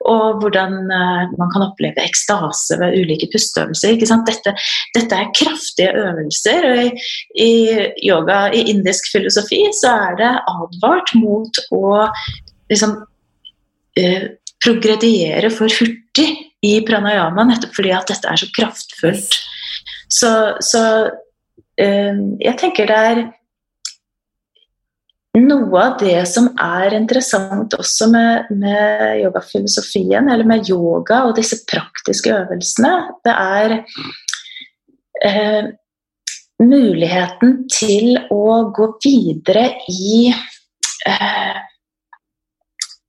[0.07, 3.97] Og hvordan uh, man kan oppleve ekstase ved ulike pusteøvelser.
[4.27, 4.55] Dette,
[4.95, 6.69] dette, er kraftige øvelser.
[6.69, 6.89] og i,
[7.43, 7.51] i,
[8.07, 12.07] yoga, i indisk filosofi, så er det advart mot å
[12.71, 12.99] liksom
[13.99, 14.27] uh,
[14.63, 16.27] progrediere for hurtig
[16.65, 19.39] i pranayama, nettopp fordi at dette er så kraftfullt.
[20.09, 20.31] Så,
[20.63, 20.83] så
[21.81, 23.25] øh, jeg tenker det er
[25.37, 31.59] noe av det som er interessant også med, med yogafilosofien, eller med yoga og disse
[31.69, 32.93] praktiske øvelsene,
[33.27, 33.75] det er
[35.27, 35.69] eh,
[36.63, 41.59] muligheten til å gå videre i eh,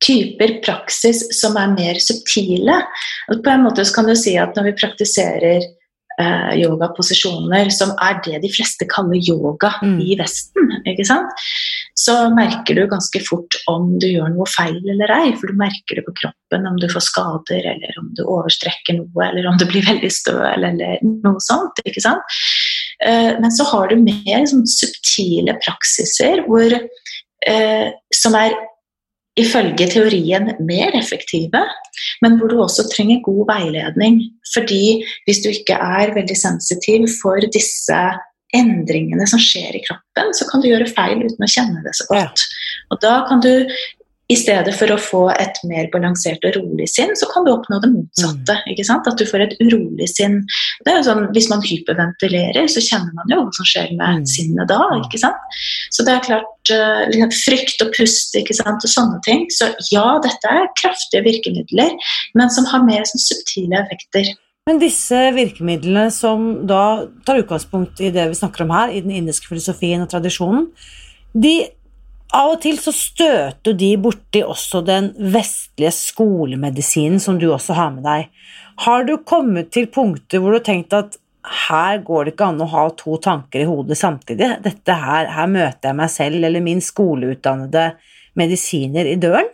[0.08, 2.80] typer praksis som er mer subtile.
[3.28, 5.66] På en måte kan du si at når vi praktiserer
[6.18, 9.98] eh, yogaposisjoner, som er det de fleste kaller yoga mm.
[10.00, 10.72] i Vesten,
[11.98, 15.32] så merker du ganske fort om du gjør noe feil eller ei.
[15.38, 19.28] For du merker det på kroppen om du får skader, eller om du overstrekker noe,
[19.28, 21.82] eller om du blir veldig støl, eller noe sånt.
[21.84, 22.38] ikke sant?
[23.04, 26.74] Eh, men så har du mer sånn subtile praksiser hvor,
[27.46, 28.56] eh, som er
[29.38, 31.62] ifølge teorien mer effektive,
[32.24, 34.20] men hvor du også trenger god veiledning.
[34.54, 38.00] Fordi hvis du ikke er veldig sensitiv for disse
[38.56, 42.06] endringene som skjer i kroppen, så kan du gjøre feil uten å kjenne det så
[42.08, 42.46] godt.
[42.92, 43.52] Og da kan du
[44.28, 47.78] i stedet for å få et mer balansert og rolig sinn, så kan du oppnå
[47.80, 48.58] det motsatte.
[48.66, 48.90] Mm.
[49.08, 50.42] At du får et urolig sinn.
[50.84, 54.20] Det er jo sånn, Hvis man hyperventilerer, så kjenner man jo hva som skjer med
[54.20, 54.26] mm.
[54.28, 54.82] sinnet da.
[54.98, 55.56] ikke sant?
[55.94, 58.84] Så det er klart uh, Frykt og pust ikke sant?
[58.84, 59.46] og sånne ting.
[59.54, 61.96] Så ja, dette er kraftige virkemidler,
[62.36, 64.34] men som har mer sånn subtile effekter.
[64.68, 69.16] Men disse virkemidlene som da tar utgangspunkt i det vi snakker om her, i den
[69.22, 70.68] indiske filosofien og tradisjonen,
[71.32, 71.54] de
[72.36, 77.94] av og til så støter de borti også den vestlige skolemedisinen som du også har
[77.94, 78.28] med deg.
[78.84, 81.16] Har du kommet til punkter hvor du har tenkt at
[81.68, 84.50] her går det ikke an å ha to tanker i hodet samtidig?
[84.64, 87.92] Dette her, her møter jeg meg selv eller min skoleutdannede
[88.38, 89.48] medisiner i døren?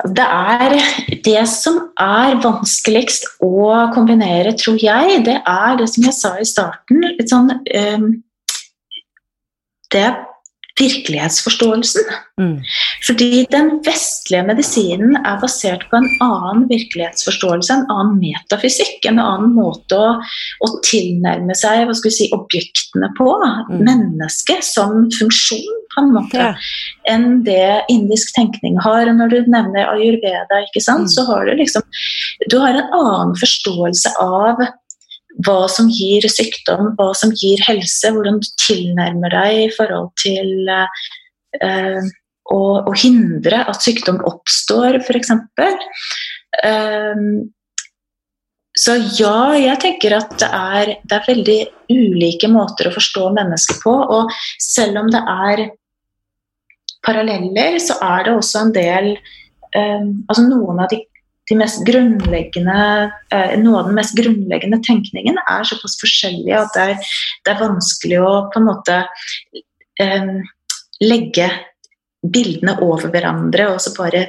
[0.00, 0.78] Det er
[1.26, 6.46] det som er vanskeligst å kombinere, tror jeg, det er det som jeg sa i
[6.48, 7.02] starten.
[7.18, 8.10] litt sånn um
[9.90, 10.18] det er
[10.80, 12.02] virkelighetsforståelsen.
[12.40, 12.56] Mm.
[13.06, 19.52] Fordi den vestlige medisinen er basert på en annen virkelighetsforståelse, en annen metafysikk, en annen
[19.56, 20.14] måte å,
[20.64, 23.76] å tilnærme seg si, objektene på, mm.
[23.86, 26.52] mennesket som funksjon, på en måte, ja.
[27.10, 29.08] enn det indisk tenkning har.
[29.10, 31.14] Og når du nevner ayurveda, ikke sant, mm.
[31.16, 31.86] så har du liksom
[32.50, 34.62] Du har en annen forståelse av
[35.46, 40.70] hva som gir sykdom, hva som gir helse, hvordan du tilnærmer deg i forhold til
[40.70, 42.10] eh,
[42.50, 45.32] å, å, hindre at sykdom oppstår, f.eks.
[46.64, 47.24] Eh,
[48.80, 51.58] så ja, jeg tenker at det er, det er, veldig
[51.90, 53.92] ulike måter å forstå mennesket på.
[53.92, 54.30] Og
[54.62, 55.64] selv om det er
[57.06, 59.10] paralleller, så er det også en del
[59.74, 61.00] um, Altså noen av de
[61.50, 66.84] de mest grunnleggende, eh, noe av den mest grunnleggende tenkningen er såpass forskjellig at det
[66.92, 69.00] er, det er vanskelig å på en måte
[70.00, 70.30] eh,
[71.02, 71.48] legge
[72.20, 74.28] bildene over hverandre og så bare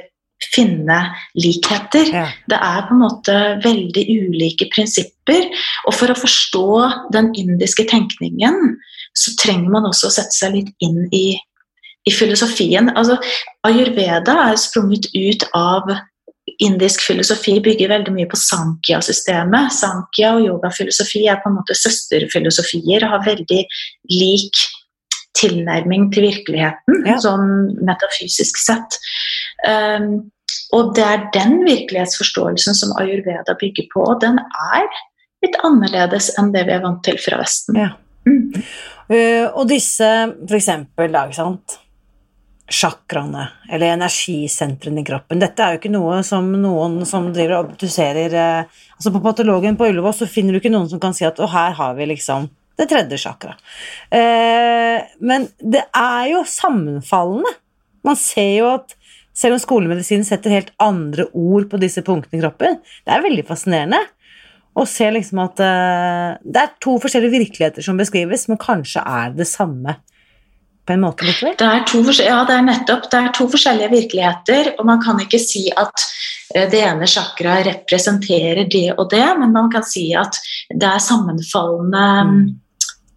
[0.50, 0.98] finne
[1.38, 2.08] likheter.
[2.10, 2.26] Ja.
[2.50, 5.46] Det er på en måte veldig ulike prinsipper.
[5.86, 6.66] Og for å forstå
[7.14, 8.74] den indiske tenkningen,
[9.14, 11.36] så trenger man også å sette seg litt inn i,
[12.08, 12.90] i filosofien.
[12.96, 13.20] Altså,
[13.68, 15.94] Ayurveda er sprunget ut av
[16.62, 19.72] indisk filosofi bygger veldig mye på Sankhya-systemet.
[19.74, 23.62] Sankhya og yogafilosofi er på en måte søsterfilosofier og har veldig
[24.12, 24.62] lik
[25.38, 27.16] tilnærming til virkeligheten, ja.
[27.22, 28.98] sånn metafysisk sett.
[29.66, 30.28] Um,
[30.76, 34.88] og det er den virkelighetsforståelsen som ayurveda bygger på, og den er
[35.42, 37.80] litt annerledes enn det vi er vant til fra Vesten.
[37.80, 37.94] Ja.
[38.28, 38.52] Mm.
[39.10, 40.10] Uh, og disse,
[40.44, 41.80] for eksempel, da, ikke sant
[42.72, 45.40] chakraene, eller energisentrene i kroppen.
[45.42, 49.76] Dette er jo ikke noe som noen som driver og obduserer eh, altså På patologen
[49.76, 52.08] på Ullevål så finner du ikke noen som kan si at å, her har vi
[52.14, 52.48] liksom
[52.80, 53.52] det tredje chakra.
[54.10, 57.52] Eh, men det er jo sammenfallende.
[58.06, 58.96] Man ser jo at
[59.36, 63.46] selv om skolemedisin setter helt andre ord på disse punktene i kroppen, det er veldig
[63.48, 64.00] fascinerende
[64.72, 69.36] å se liksom at eh, det er to forskjellige virkeligheter som beskrives, men kanskje er
[69.36, 69.98] det samme
[70.86, 71.54] på en måte likevel?
[71.58, 73.06] Det er to, ja, det er nettopp.
[73.10, 76.06] Det er to forskjellige virkeligheter, og man kan ikke si at
[76.54, 80.40] eh, det ene chakraet representerer det og det, men man kan si at
[80.70, 82.40] det er sammenfallende mm.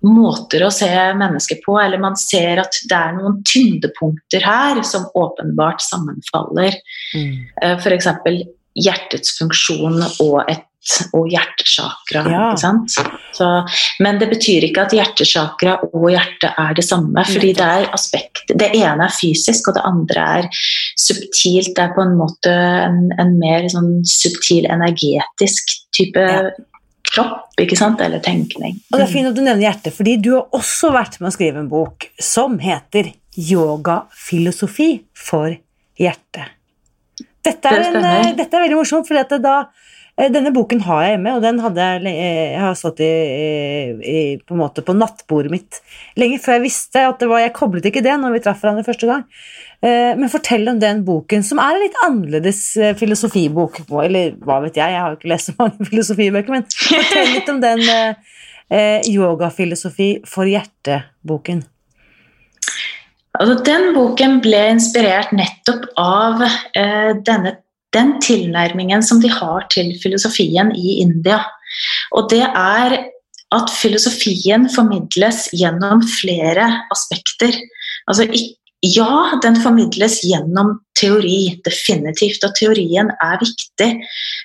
[0.06, 5.10] måter å se mennesker på, eller man ser at det er noen tyngdepunkter her som
[5.18, 6.78] åpenbart sammenfaller.
[7.18, 7.34] Mm.
[7.64, 8.14] Eh, F.eks.
[8.76, 10.66] hjertets funksjon og et
[11.18, 12.22] og hjertesakra.
[12.30, 13.54] Ja.
[14.00, 17.24] Men det betyr ikke at hjertesakra og hjertet er det samme.
[17.26, 20.48] fordi det er aspekt Det ene er fysisk, og det andre er
[21.00, 21.74] subtilt.
[21.76, 26.52] Det er på en måte en, en mer sånn subtil, energetisk type Ja.
[27.16, 28.80] kropp, ikke sant, eller tenkning.
[28.92, 31.36] Og det er fint at du nevner hjertet, fordi du har også vært med å
[31.36, 35.56] skrive en bok som heter Yogafilosofi for
[35.98, 36.55] hjertet.
[37.46, 39.56] Dette er, Det en, eh, dette er veldig morsomt, for da,
[40.18, 43.12] eh, denne boken har jeg hjemme, og den hadde jeg, eh, jeg har stått i,
[44.02, 45.82] i, på, på nattbordet mitt
[46.18, 48.88] lenge før jeg visste at det var Jeg koblet ikke det når vi traff hverandre
[48.88, 49.28] første gang.
[49.86, 52.62] Men fortell om den boken, som er en litt annerledes
[52.98, 53.84] filosofibok.
[54.02, 57.52] Eller hva vet jeg, jeg har jo ikke lest så mange filosofibøker, men fortell litt
[57.54, 57.84] om den
[58.70, 61.64] eh, yogafilosofi for hjertet-boken.
[63.40, 67.58] Altså, den boken ble inspirert nettopp av eh, denne,
[67.96, 71.42] den tilnærmingen som de har til filosofien i India.
[72.16, 72.98] Og det er
[73.56, 77.56] at filosofien formidles gjennom flere aspekter.
[78.10, 78.28] Altså,
[78.86, 83.92] ja, den formidles gjennom teori, definitivt, og teorien er viktig.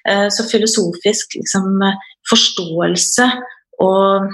[0.08, 1.82] Eh, så filosofisk liksom,
[2.30, 3.28] forståelse
[3.84, 4.30] og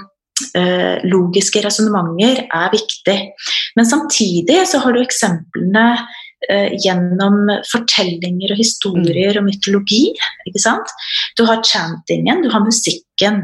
[1.07, 3.17] logiske resonnementer er viktig.
[3.77, 5.85] Men samtidig så har du eksemplene
[6.49, 10.03] eh, gjennom fortellinger og historier og mytologi.
[10.49, 10.91] ikke sant?
[11.37, 13.43] Du har chantingen, du har musikken.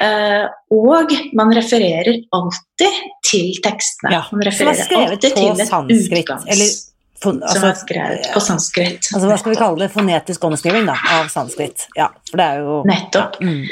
[0.00, 0.44] Eh,
[0.74, 4.12] og man refererer alltid til tekstene.
[4.18, 6.20] Ja, man er refererer alltid til et sanskrit.
[6.20, 6.46] utgangs...
[6.52, 6.74] Eller
[7.22, 9.10] fon, som altså, er skrevet på sanskrit.
[9.14, 9.90] altså, hva skal vi kalle det?
[9.94, 11.88] Fonetisk omskriving da, av sanskrit.
[11.96, 13.40] Ja, for det er jo Nettopp.
[13.40, 13.66] Mm.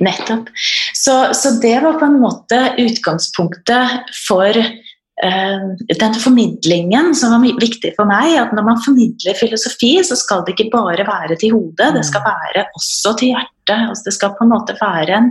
[0.00, 0.48] Nettopp.
[0.96, 5.66] Så, så det var på en måte utgangspunktet for uh,
[6.00, 8.32] den formidlingen som var viktig for meg.
[8.40, 12.24] At når man formidler filosofi, så skal det ikke bare være til hodet, det skal
[12.24, 13.76] være også til hjertet.
[13.76, 15.30] Altså, det skal på en måte være en,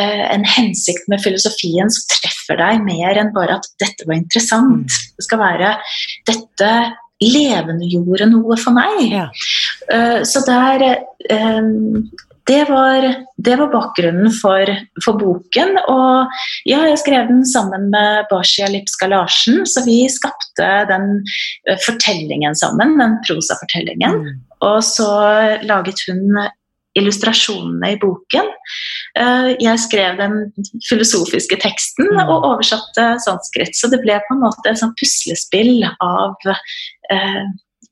[0.00, 5.00] uh, en hensikt med filosofien som treffer deg mer enn bare at 'dette var interessant'.
[5.18, 5.76] Det skal være
[6.24, 6.74] 'dette
[7.20, 9.12] levendegjorde noe for meg'.
[9.12, 9.28] Ja.
[9.92, 10.88] Uh, Så der,
[12.46, 14.68] det, var, det var bakgrunnen for,
[15.04, 15.78] for boken.
[15.88, 16.34] Og
[16.68, 21.22] ja, jeg skrev den sammen med Bashia Lipska Larsen, så vi skapte den
[21.68, 24.20] eh, fortellingen sammen, den prosafortellingen.
[24.20, 24.44] Mm.
[24.64, 25.08] Og så
[25.64, 26.44] laget hun
[26.94, 28.52] illustrasjonene i boken.
[29.18, 30.52] Eh, Jeg skrev den
[30.88, 32.28] filosofiske teksten Mm.
[32.28, 33.74] og oversatte sanskrit.
[33.74, 36.36] Så det ble på en måte et puslespill av
[37.10, 37.44] eh,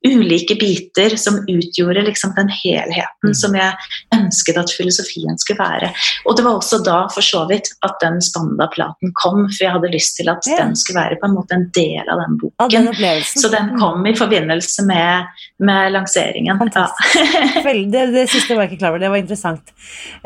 [0.07, 3.35] ulike biter som utgjorde liksom den helheten Mm.
[3.39, 3.75] som jeg
[4.17, 5.93] ønsket at filosofien skulle være.
[6.27, 9.93] Og det var også da for så vidt at den Spanda-platen kom, for jeg hadde
[9.93, 10.57] lyst til at Ja.
[10.65, 12.59] den skulle være på en måte en del av den boken.
[12.59, 13.23] Av den.
[13.23, 15.25] Så den kom i forbindelse med,
[15.61, 16.59] med lanseringen.
[16.75, 16.89] Ja.
[17.67, 19.71] Vel, det, det siste var jeg ikke klar over, det var interessant.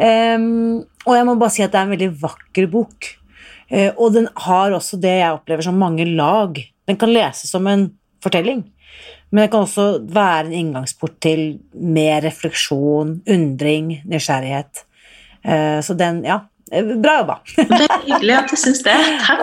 [0.01, 3.13] Um, og jeg må bare si at det er en veldig vakker bok.
[3.71, 6.57] Uh, og den har også det jeg opplever som mange lag.
[6.89, 7.91] Den kan leses som en
[8.27, 8.65] fortelling,
[9.31, 14.85] men det kan også være en inngangsport til mer refleksjon, undring, nysgjerrighet.
[15.47, 17.39] Eh, så den, ja, bra jobba.
[17.57, 18.95] Det er hyggelig at du syns det.
[19.27, 19.43] Takk.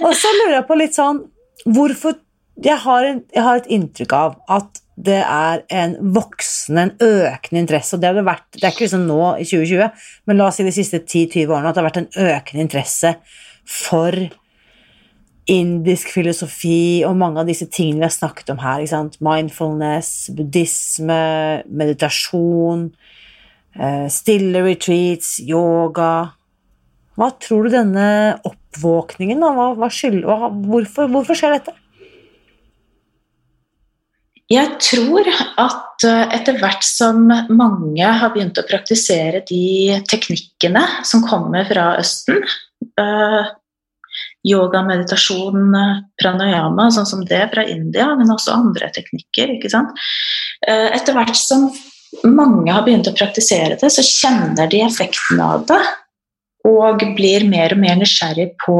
[0.00, 1.24] Og så lurer jeg på litt sånn
[1.66, 2.18] Hvorfor
[2.62, 7.60] jeg har, en, jeg har et inntrykk av at det er en voksende, en økende
[7.60, 10.46] interesse, og det har det vært Det er ikke liksom nå i 2020, men la
[10.48, 13.12] oss si de siste 10-20 årene at det har vært en økende interesse
[13.68, 14.16] for
[15.50, 18.82] indisk filosofi og mange av disse tingene vi har snakket om her.
[19.22, 22.88] Mindfulness, buddhisme, meditasjon,
[23.78, 26.32] eh, stille retreats, yoga.
[27.16, 28.08] Hva tror du denne
[28.44, 31.76] oppvåkningen hva, hva skyld, hva, hvorfor, hvorfor skjer dette?
[34.52, 35.26] Jeg tror
[35.58, 41.94] at eh, etter hvert som mange har begynt å praktisere de teknikkene som kommer fra
[41.98, 42.44] Østen,
[43.00, 43.54] eh,
[44.46, 45.74] yoga, meditasjon,
[46.20, 49.94] pranayama, sånn som det fra India, men også andre teknikker, ikke sant.
[50.66, 51.68] Eh, Etter hvert som
[52.24, 55.82] mange har begynt å praktisere det, så kjenner de effekten av det,
[56.66, 58.78] og blir mer og mer nysgjerrig på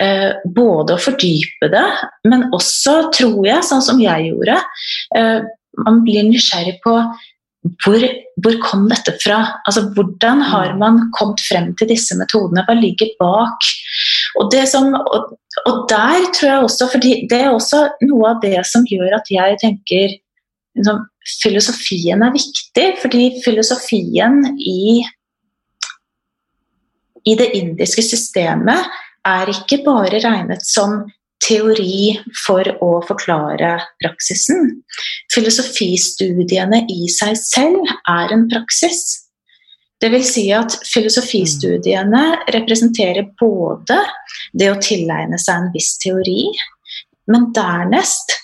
[0.00, 1.86] eh, både å fordype det,
[2.28, 4.60] men også, tror jeg, sånn som jeg gjorde,
[5.16, 5.38] eh,
[5.84, 6.94] man blir nysgjerrig på
[7.84, 8.04] hvor,
[8.42, 9.38] hvor kom dette fra?
[9.68, 12.64] Altså, hvordan har man kommet frem til disse metodene?
[12.66, 13.68] Hva ligger bak?
[14.40, 18.40] Og, det som, og, og der tror jeg også, for det er også noe av
[18.44, 20.16] det som gjør at jeg tenker
[20.76, 21.04] liksom,
[21.42, 25.04] filosofien er viktig, fordi filosofien i
[27.26, 28.86] i det indiske systemet
[29.26, 31.00] er ikke bare regnet som
[31.42, 34.72] teori for å forklare praksisen.
[35.34, 39.04] Filosofistudiene i seg selv er en praksis.
[40.02, 43.96] Vil si at filosofistudiene representerer både
[44.52, 46.50] det å tilegne seg en viss teori,
[47.32, 48.36] men dernest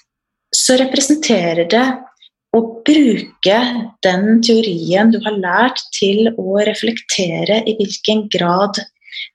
[0.53, 1.85] så representerer det
[2.57, 3.59] å bruke
[4.05, 8.81] den teorien du har lært, til å reflektere i hvilken grad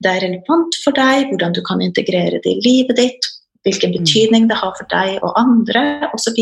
[0.03, 3.29] det er relevant for deg, hvordan du kan integrere det i livet ditt,
[3.65, 3.97] hvilken mm.
[3.99, 6.37] betydning det har for deg og andre osv.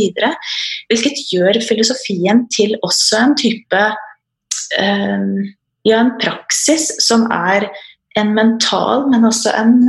[0.91, 3.84] Hvilket gjør filosofien til også en type
[4.80, 5.30] um,
[5.86, 7.70] ja, en praksis som er
[8.20, 9.80] en mental, men også en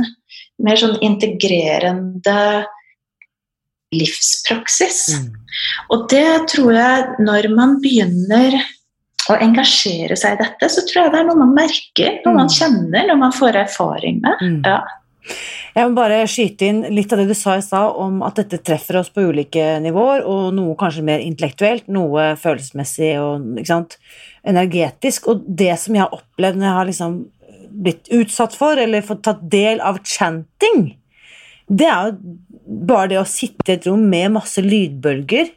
[0.61, 2.65] mer sånn integrerende
[3.95, 5.03] livspraksis.
[5.15, 5.29] Mm.
[5.93, 8.59] Og det tror jeg, når man begynner
[9.31, 12.51] å engasjere seg i dette, så tror jeg det er noe man merker, noe man
[12.51, 12.55] mm.
[12.57, 14.43] kjenner, noe man får erfaring med.
[14.43, 14.59] Mm.
[14.67, 14.79] Ja.
[15.77, 18.57] Jeg må bare skyte inn litt av det du sa i stad om at dette
[18.65, 23.61] treffer oss på ulike nivåer, og noe kanskje mer intellektuelt, noe følelsesmessig og
[24.47, 25.27] energetisk.
[25.29, 27.19] Og det som jeg har opplevd når jeg har liksom
[27.85, 30.95] blitt utsatt for, eller fått tatt del av chanting,
[31.69, 32.35] det er jo
[32.89, 35.53] bare det å sitte i et rom med masse lydbølger,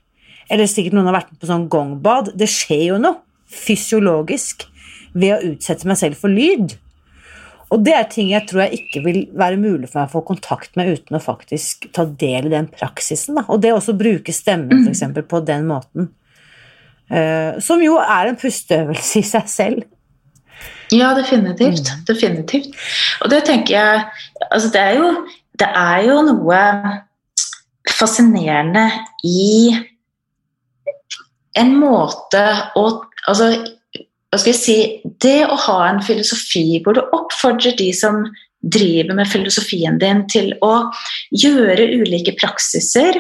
[0.53, 4.69] eller sikkert noen har vært på sånn gongbad, det skjer jo noe fysiologisk
[5.17, 6.77] ved å utsette meg selv for lyd.
[7.71, 10.25] Og det er ting jeg tror jeg ikke vil være mulig for meg å få
[10.27, 13.39] kontakt med uten å faktisk ta del i den praksisen.
[13.39, 13.45] Da.
[13.47, 15.05] Og det også bruke stemmen f.eks.
[15.31, 16.11] på den måten.
[17.11, 19.87] Uh, som jo er en pusteøvelse i seg selv.
[20.91, 21.87] Ja, definitivt.
[21.87, 22.03] Mm.
[22.11, 22.75] Definitivt.
[23.23, 24.03] Og det tenker jeg
[24.51, 25.11] Altså, det er jo,
[25.59, 26.61] det er jo noe
[27.93, 28.87] fascinerende
[29.27, 29.77] i
[31.61, 32.43] en måte
[32.79, 32.85] å
[33.29, 33.51] Altså,
[34.31, 34.79] hva skal jeg si?
[35.23, 38.23] Det å ha en filosofi hvor du oppfordrer de som
[38.61, 40.91] driver med filosofien din, til å
[41.33, 43.19] gjøre ulike praksiser,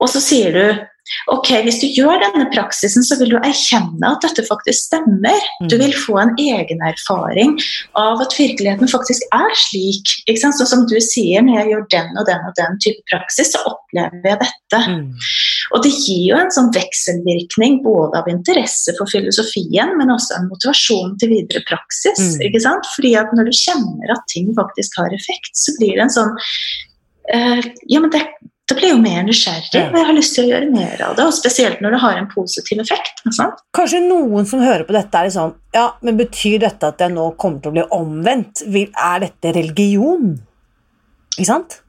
[0.00, 0.64] og så sier du
[1.32, 5.46] Ok, Hvis du gjør denne praksisen, så vil du erkjenne at dette faktisk stemmer.
[5.68, 5.82] Du mm.
[5.82, 7.56] vil få en egenerfaring
[7.98, 10.14] av at virkeligheten faktisk er slik.
[10.26, 10.58] Ikke sant?
[10.58, 13.62] Sånn som du sier, når jeg gjør den og den og den type praksis, så
[13.68, 14.82] opplever jeg dette.
[14.92, 15.06] Mm.
[15.76, 20.48] Og det gir jo en sånn vekselvirkning både av interesse for filosofien, men også en
[20.52, 22.20] motivasjon til videre praksis.
[22.36, 22.46] Mm.
[22.48, 22.88] ikke sant?
[22.96, 26.32] Fordi at når du kjenner at ting faktisk har effekt, så blir det en sånn
[26.36, 28.22] uh, Ja, men det,
[28.68, 31.14] da blir jeg jo mer nysgjerrig, og jeg har lyst til å gjøre mer av
[31.16, 31.24] det.
[31.24, 33.22] og Spesielt når det har en positiv effekt.
[33.32, 33.62] Sant?
[33.76, 37.14] Kanskje noen som hører på dette, er litt sånn Ja, men betyr dette at jeg
[37.14, 38.66] nå kommer til å bli omvendt?
[38.68, 40.34] Er dette religion?
[41.38, 41.80] Ikke sant?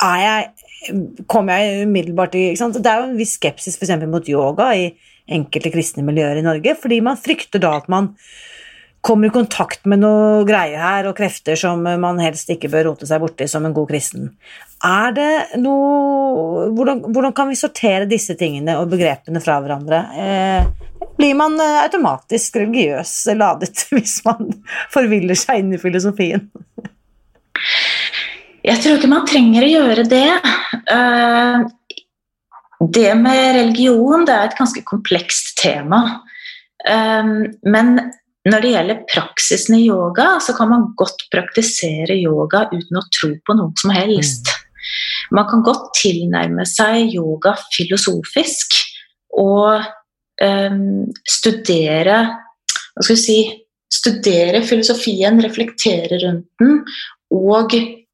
[0.00, 0.50] Er jeg
[1.28, 2.78] Kommer jeg umiddelbart i ikke sant?
[2.80, 3.98] Det er jo en viss skepsis f.eks.
[4.08, 4.86] mot yoga i
[5.30, 8.14] enkelte kristne miljøer i Norge, fordi man frykter da at man
[9.00, 13.08] kommer i kontakt med noe greier her og krefter som man helst ikke bør rote
[13.08, 14.28] seg borti som en god kristen.
[14.84, 20.02] Er det noe hvordan, hvordan, kan vi sortere disse tingene og begrepene fra hverandre?
[20.16, 20.68] Eh,
[21.20, 24.52] blir man eh, automatisk religiøs ladet hvis man
[24.92, 26.48] forviller seg inn i filosofien?
[28.60, 30.26] Jeg tror ikke man trenger å gjøre det.
[30.92, 31.68] Eh,
[32.80, 36.02] det med religion det er et ganske komplekst tema.
[36.88, 37.36] Eh,
[37.68, 37.94] men
[38.48, 43.34] når det gjelder praksisen i yoga, så kan man godt praktisere yoga uten å tro
[43.44, 44.48] på noe som helst.
[44.48, 44.66] Mm.
[45.36, 48.78] Man kan godt tilnærme seg yoga filosofisk
[49.38, 49.84] og
[50.42, 52.22] um, studere
[52.96, 53.40] Hva skal vi si
[53.90, 56.76] Studere filosofien, reflektere rundt den
[57.34, 57.72] og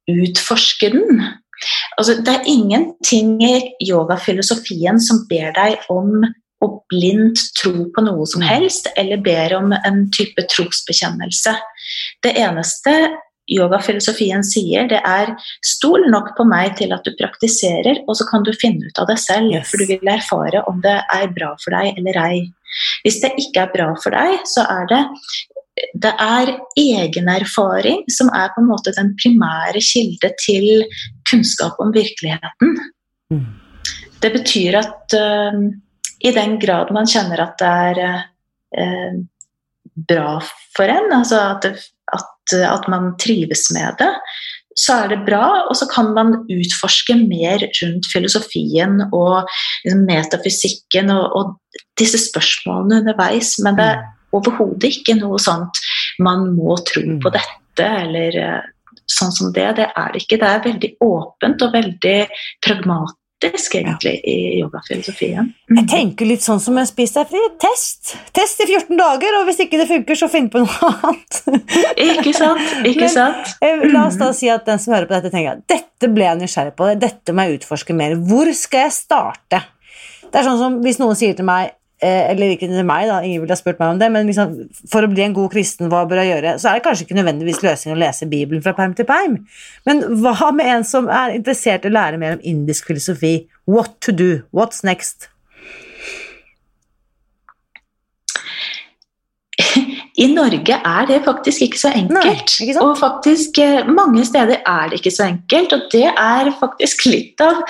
[0.08, 1.20] utforske den.
[1.98, 6.24] Altså, det er ingenting i yogafilosofien som ber deg om
[6.64, 8.48] og blindt tro på noe som mm.
[8.48, 11.54] helst, eller ber om en type trosbekjennelse.
[12.24, 12.96] Det eneste
[13.52, 15.32] yogafilosofien sier, det er
[15.64, 19.10] stol nok på meg til at du praktiserer, og så kan du finne ut av
[19.10, 19.52] det selv.
[19.54, 19.70] Yes.
[19.70, 22.40] For du vil erfare om det er bra for deg eller ei.
[23.04, 25.04] Hvis det ikke er bra for deg, så er det
[25.76, 30.86] det er egenerfaring som er på en måte den primære kilde til
[31.28, 32.78] kunnskap om virkeligheten.
[33.28, 33.44] Mm.
[34.24, 35.58] Det betyr at uh,
[36.24, 38.02] i den grad man kjenner at det er
[38.76, 39.18] eh,
[40.08, 40.38] bra
[40.76, 41.66] for en, altså at,
[42.12, 44.10] at, at, man trives med det,
[44.76, 45.66] så er det bra.
[45.70, 49.48] Og så kan man utforske mer rundt filosofien og
[49.84, 51.54] liksom, metafysikken og, og,
[51.96, 53.54] disse spørsmålene underveis.
[53.64, 54.02] Men det er
[54.36, 55.80] overhodet ikke noe sånt
[56.20, 57.20] man må tro mm.
[57.24, 58.66] på dette eller eh,
[59.08, 59.68] sånn som det.
[59.78, 60.40] Det er det ikke.
[60.40, 62.18] Det er veldig åpent og veldig
[62.64, 65.52] pragmatisk praktisk, egentlig, i yogafilosofien.
[65.70, 65.78] Mm.
[65.80, 67.42] Jeg tenker litt sånn som en spis deg fri.
[67.62, 68.14] Test!
[68.36, 71.40] Test i 14 dager, og hvis ikke det funker, så finn på noe annet.
[72.00, 72.74] ikke sant?
[72.90, 73.56] Ikke sant?
[73.62, 76.26] Men, la oss da si at den som hører på dette, tenker at dette ble
[76.26, 78.16] jeg nysgjerrig på, dette må jeg utforske mer.
[78.28, 79.62] Hvor skal jeg starte?
[80.26, 81.74] Det er sånn som hvis noen sier til meg
[82.04, 84.56] eller ikke til meg, da, ingen ville ha spurt meg om det, men liksom,
[84.92, 86.56] for å bli en god kristen, hva bør jeg gjøre?
[86.60, 89.38] Så er det kanskje ikke nødvendigvis løsning å lese Bibelen fra perm til perm.
[89.88, 93.38] Men hva med en som er interessert i å lære mer om indisk filosofi?
[93.64, 94.30] What to do?
[94.52, 95.30] What's next?
[100.16, 102.16] I Norge er det faktisk ikke så enkelt.
[102.24, 105.74] Nei, ikke og faktisk eh, mange steder er det ikke så enkelt.
[105.76, 107.60] Og det er faktisk litt av,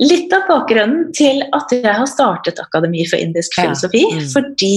[0.00, 3.66] litt av bakgrunnen til at jeg har startet Akademi for indisk Ja.
[3.68, 4.06] filosofi.
[4.16, 4.24] Mm.
[4.32, 4.76] Fordi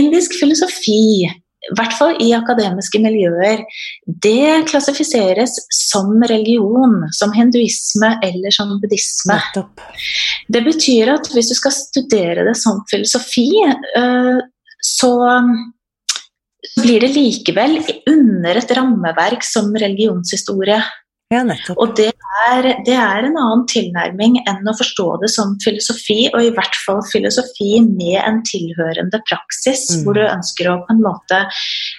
[0.00, 1.26] indisk filosofi,
[1.66, 3.60] i hvert fall i akademiske miljøer,
[4.24, 9.36] det klassifiseres som religion, som hinduisme eller som buddhisme.
[10.48, 13.50] Det betyr at hvis du skal studere det som filosofi,
[13.98, 14.38] eh,
[16.74, 20.80] så blir det likevel under et rammeverk som religionshistorie.
[21.34, 21.40] Ja.
[21.74, 22.12] Og det
[22.46, 26.78] er, det er en annen tilnærming enn å forstå det som filosofi, og i hvert
[26.84, 30.04] fall filosofi med en tilhørende praksis, Mm.
[30.04, 31.40] hvor du ønsker å på en måte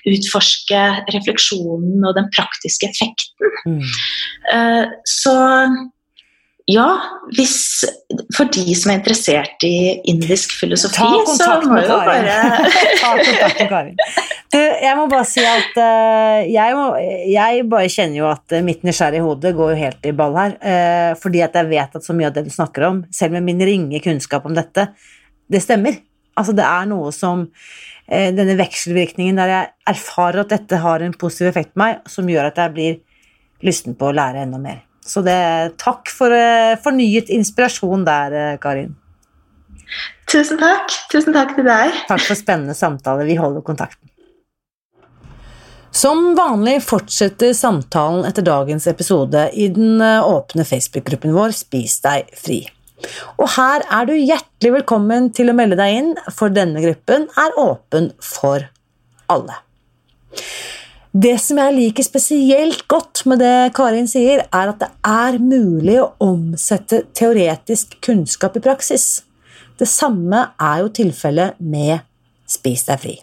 [0.07, 0.79] utforske
[1.11, 3.51] refleksjonen og den praktiske effekten.
[3.67, 3.83] Mm.
[4.53, 5.35] Uh, Så
[6.67, 6.85] ja,
[7.31, 7.85] hvis,
[8.35, 11.05] for de som er interessert i indisk filosofi,
[11.37, 12.33] så må jo bare
[12.99, 13.93] Ta kontakt med Karin.
[14.51, 16.89] Du, jeg må bare si at uh, jeg, må,
[17.31, 20.57] jeg bare kjenner jo at eh, mitt nysgjerrige hode går jo helt i ball her.
[20.59, 23.47] Uh, fordi at jeg vet at så mye av det du snakker om, selv med
[23.47, 24.89] min ringe kunnskap om dette,
[25.47, 26.01] det stemmer.
[26.35, 31.15] Altså det er noe som uh, Denne vekselvirkningen der jeg erfarer at dette har en
[31.15, 32.99] positiv effekt på meg, som gjør at jeg blir
[33.63, 34.86] lysten på å lære enda mer.
[35.07, 35.39] Så det,
[35.79, 38.95] takk for eh, fornyet inspirasjon der, eh, Karin.
[40.27, 40.91] Tusen takk.
[41.11, 41.95] Tusen takk til deg.
[42.09, 43.25] Takk for spennende samtale.
[43.27, 44.03] Vi holder kontakten.
[45.95, 52.27] Som vanlig fortsetter samtalen etter dagens episode i den eh, åpne Facebook-gruppen vår Spis deg
[52.37, 52.65] fri.
[53.37, 57.57] Og her er du hjertelig velkommen til å melde deg inn, for denne gruppen er
[57.61, 58.67] åpen for
[59.31, 59.61] alle.
[61.17, 65.95] Det som jeg liker spesielt godt med det Karin sier, er at det er mulig
[65.97, 69.23] å omsette teoretisk kunnskap i praksis.
[69.79, 72.03] Det samme er jo tilfellet med
[72.47, 73.15] Spis deg fri.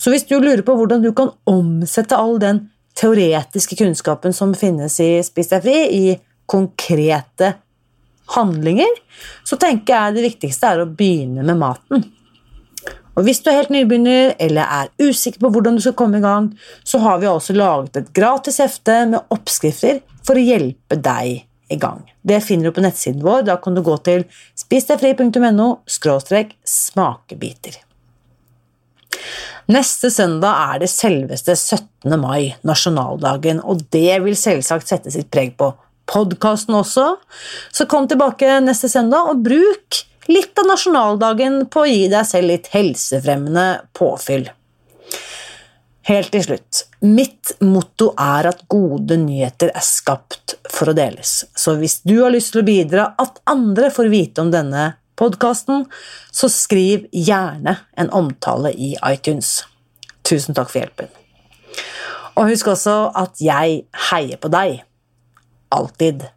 [0.00, 2.64] Så hvis du lurer på hvordan du kan omsette all den
[2.96, 6.16] teoretiske kunnskapen som finnes i Spis deg fri, i
[6.48, 7.52] konkrete
[8.38, 9.02] handlinger,
[9.44, 12.08] så tenker jeg det viktigste er å begynne med maten.
[13.16, 16.24] Og hvis du er helt nybegynner eller er usikker på hvordan du skal komme i
[16.24, 16.50] gang,
[16.84, 21.78] så har vi også laget et gratis hefte med oppskrifter for å hjelpe deg i
[21.80, 22.04] gang.
[22.22, 23.46] Det finner du på nettsiden vår.
[23.48, 24.26] Da kan du gå til
[24.58, 25.68] spisdegfri.no
[26.76, 27.80] smakebiter.
[29.72, 32.12] Neste søndag er det selveste 17.
[32.22, 35.72] mai, nasjonaldagen, og det vil selvsagt sette sitt preg på
[36.06, 37.16] podkasten også.
[37.74, 42.50] Så kom tilbake neste søndag og bruk litt av nasjonaldagen på å gi deg selv
[42.52, 43.66] litt helsefremmende
[43.96, 44.48] påfyll.
[46.06, 46.84] Helt til slutt.
[47.02, 51.40] Mitt motto er at gode nyheter er skapt for å deles.
[51.58, 55.88] Så hvis du har lyst til å bidra at andre får vite om denne podkasten,
[56.30, 59.64] så skriv gjerne en omtale i iTunes.
[60.26, 61.10] Tusen takk for hjelpen.
[62.36, 64.82] Og husk også at jeg heier på deg.
[65.74, 66.28] Alltid.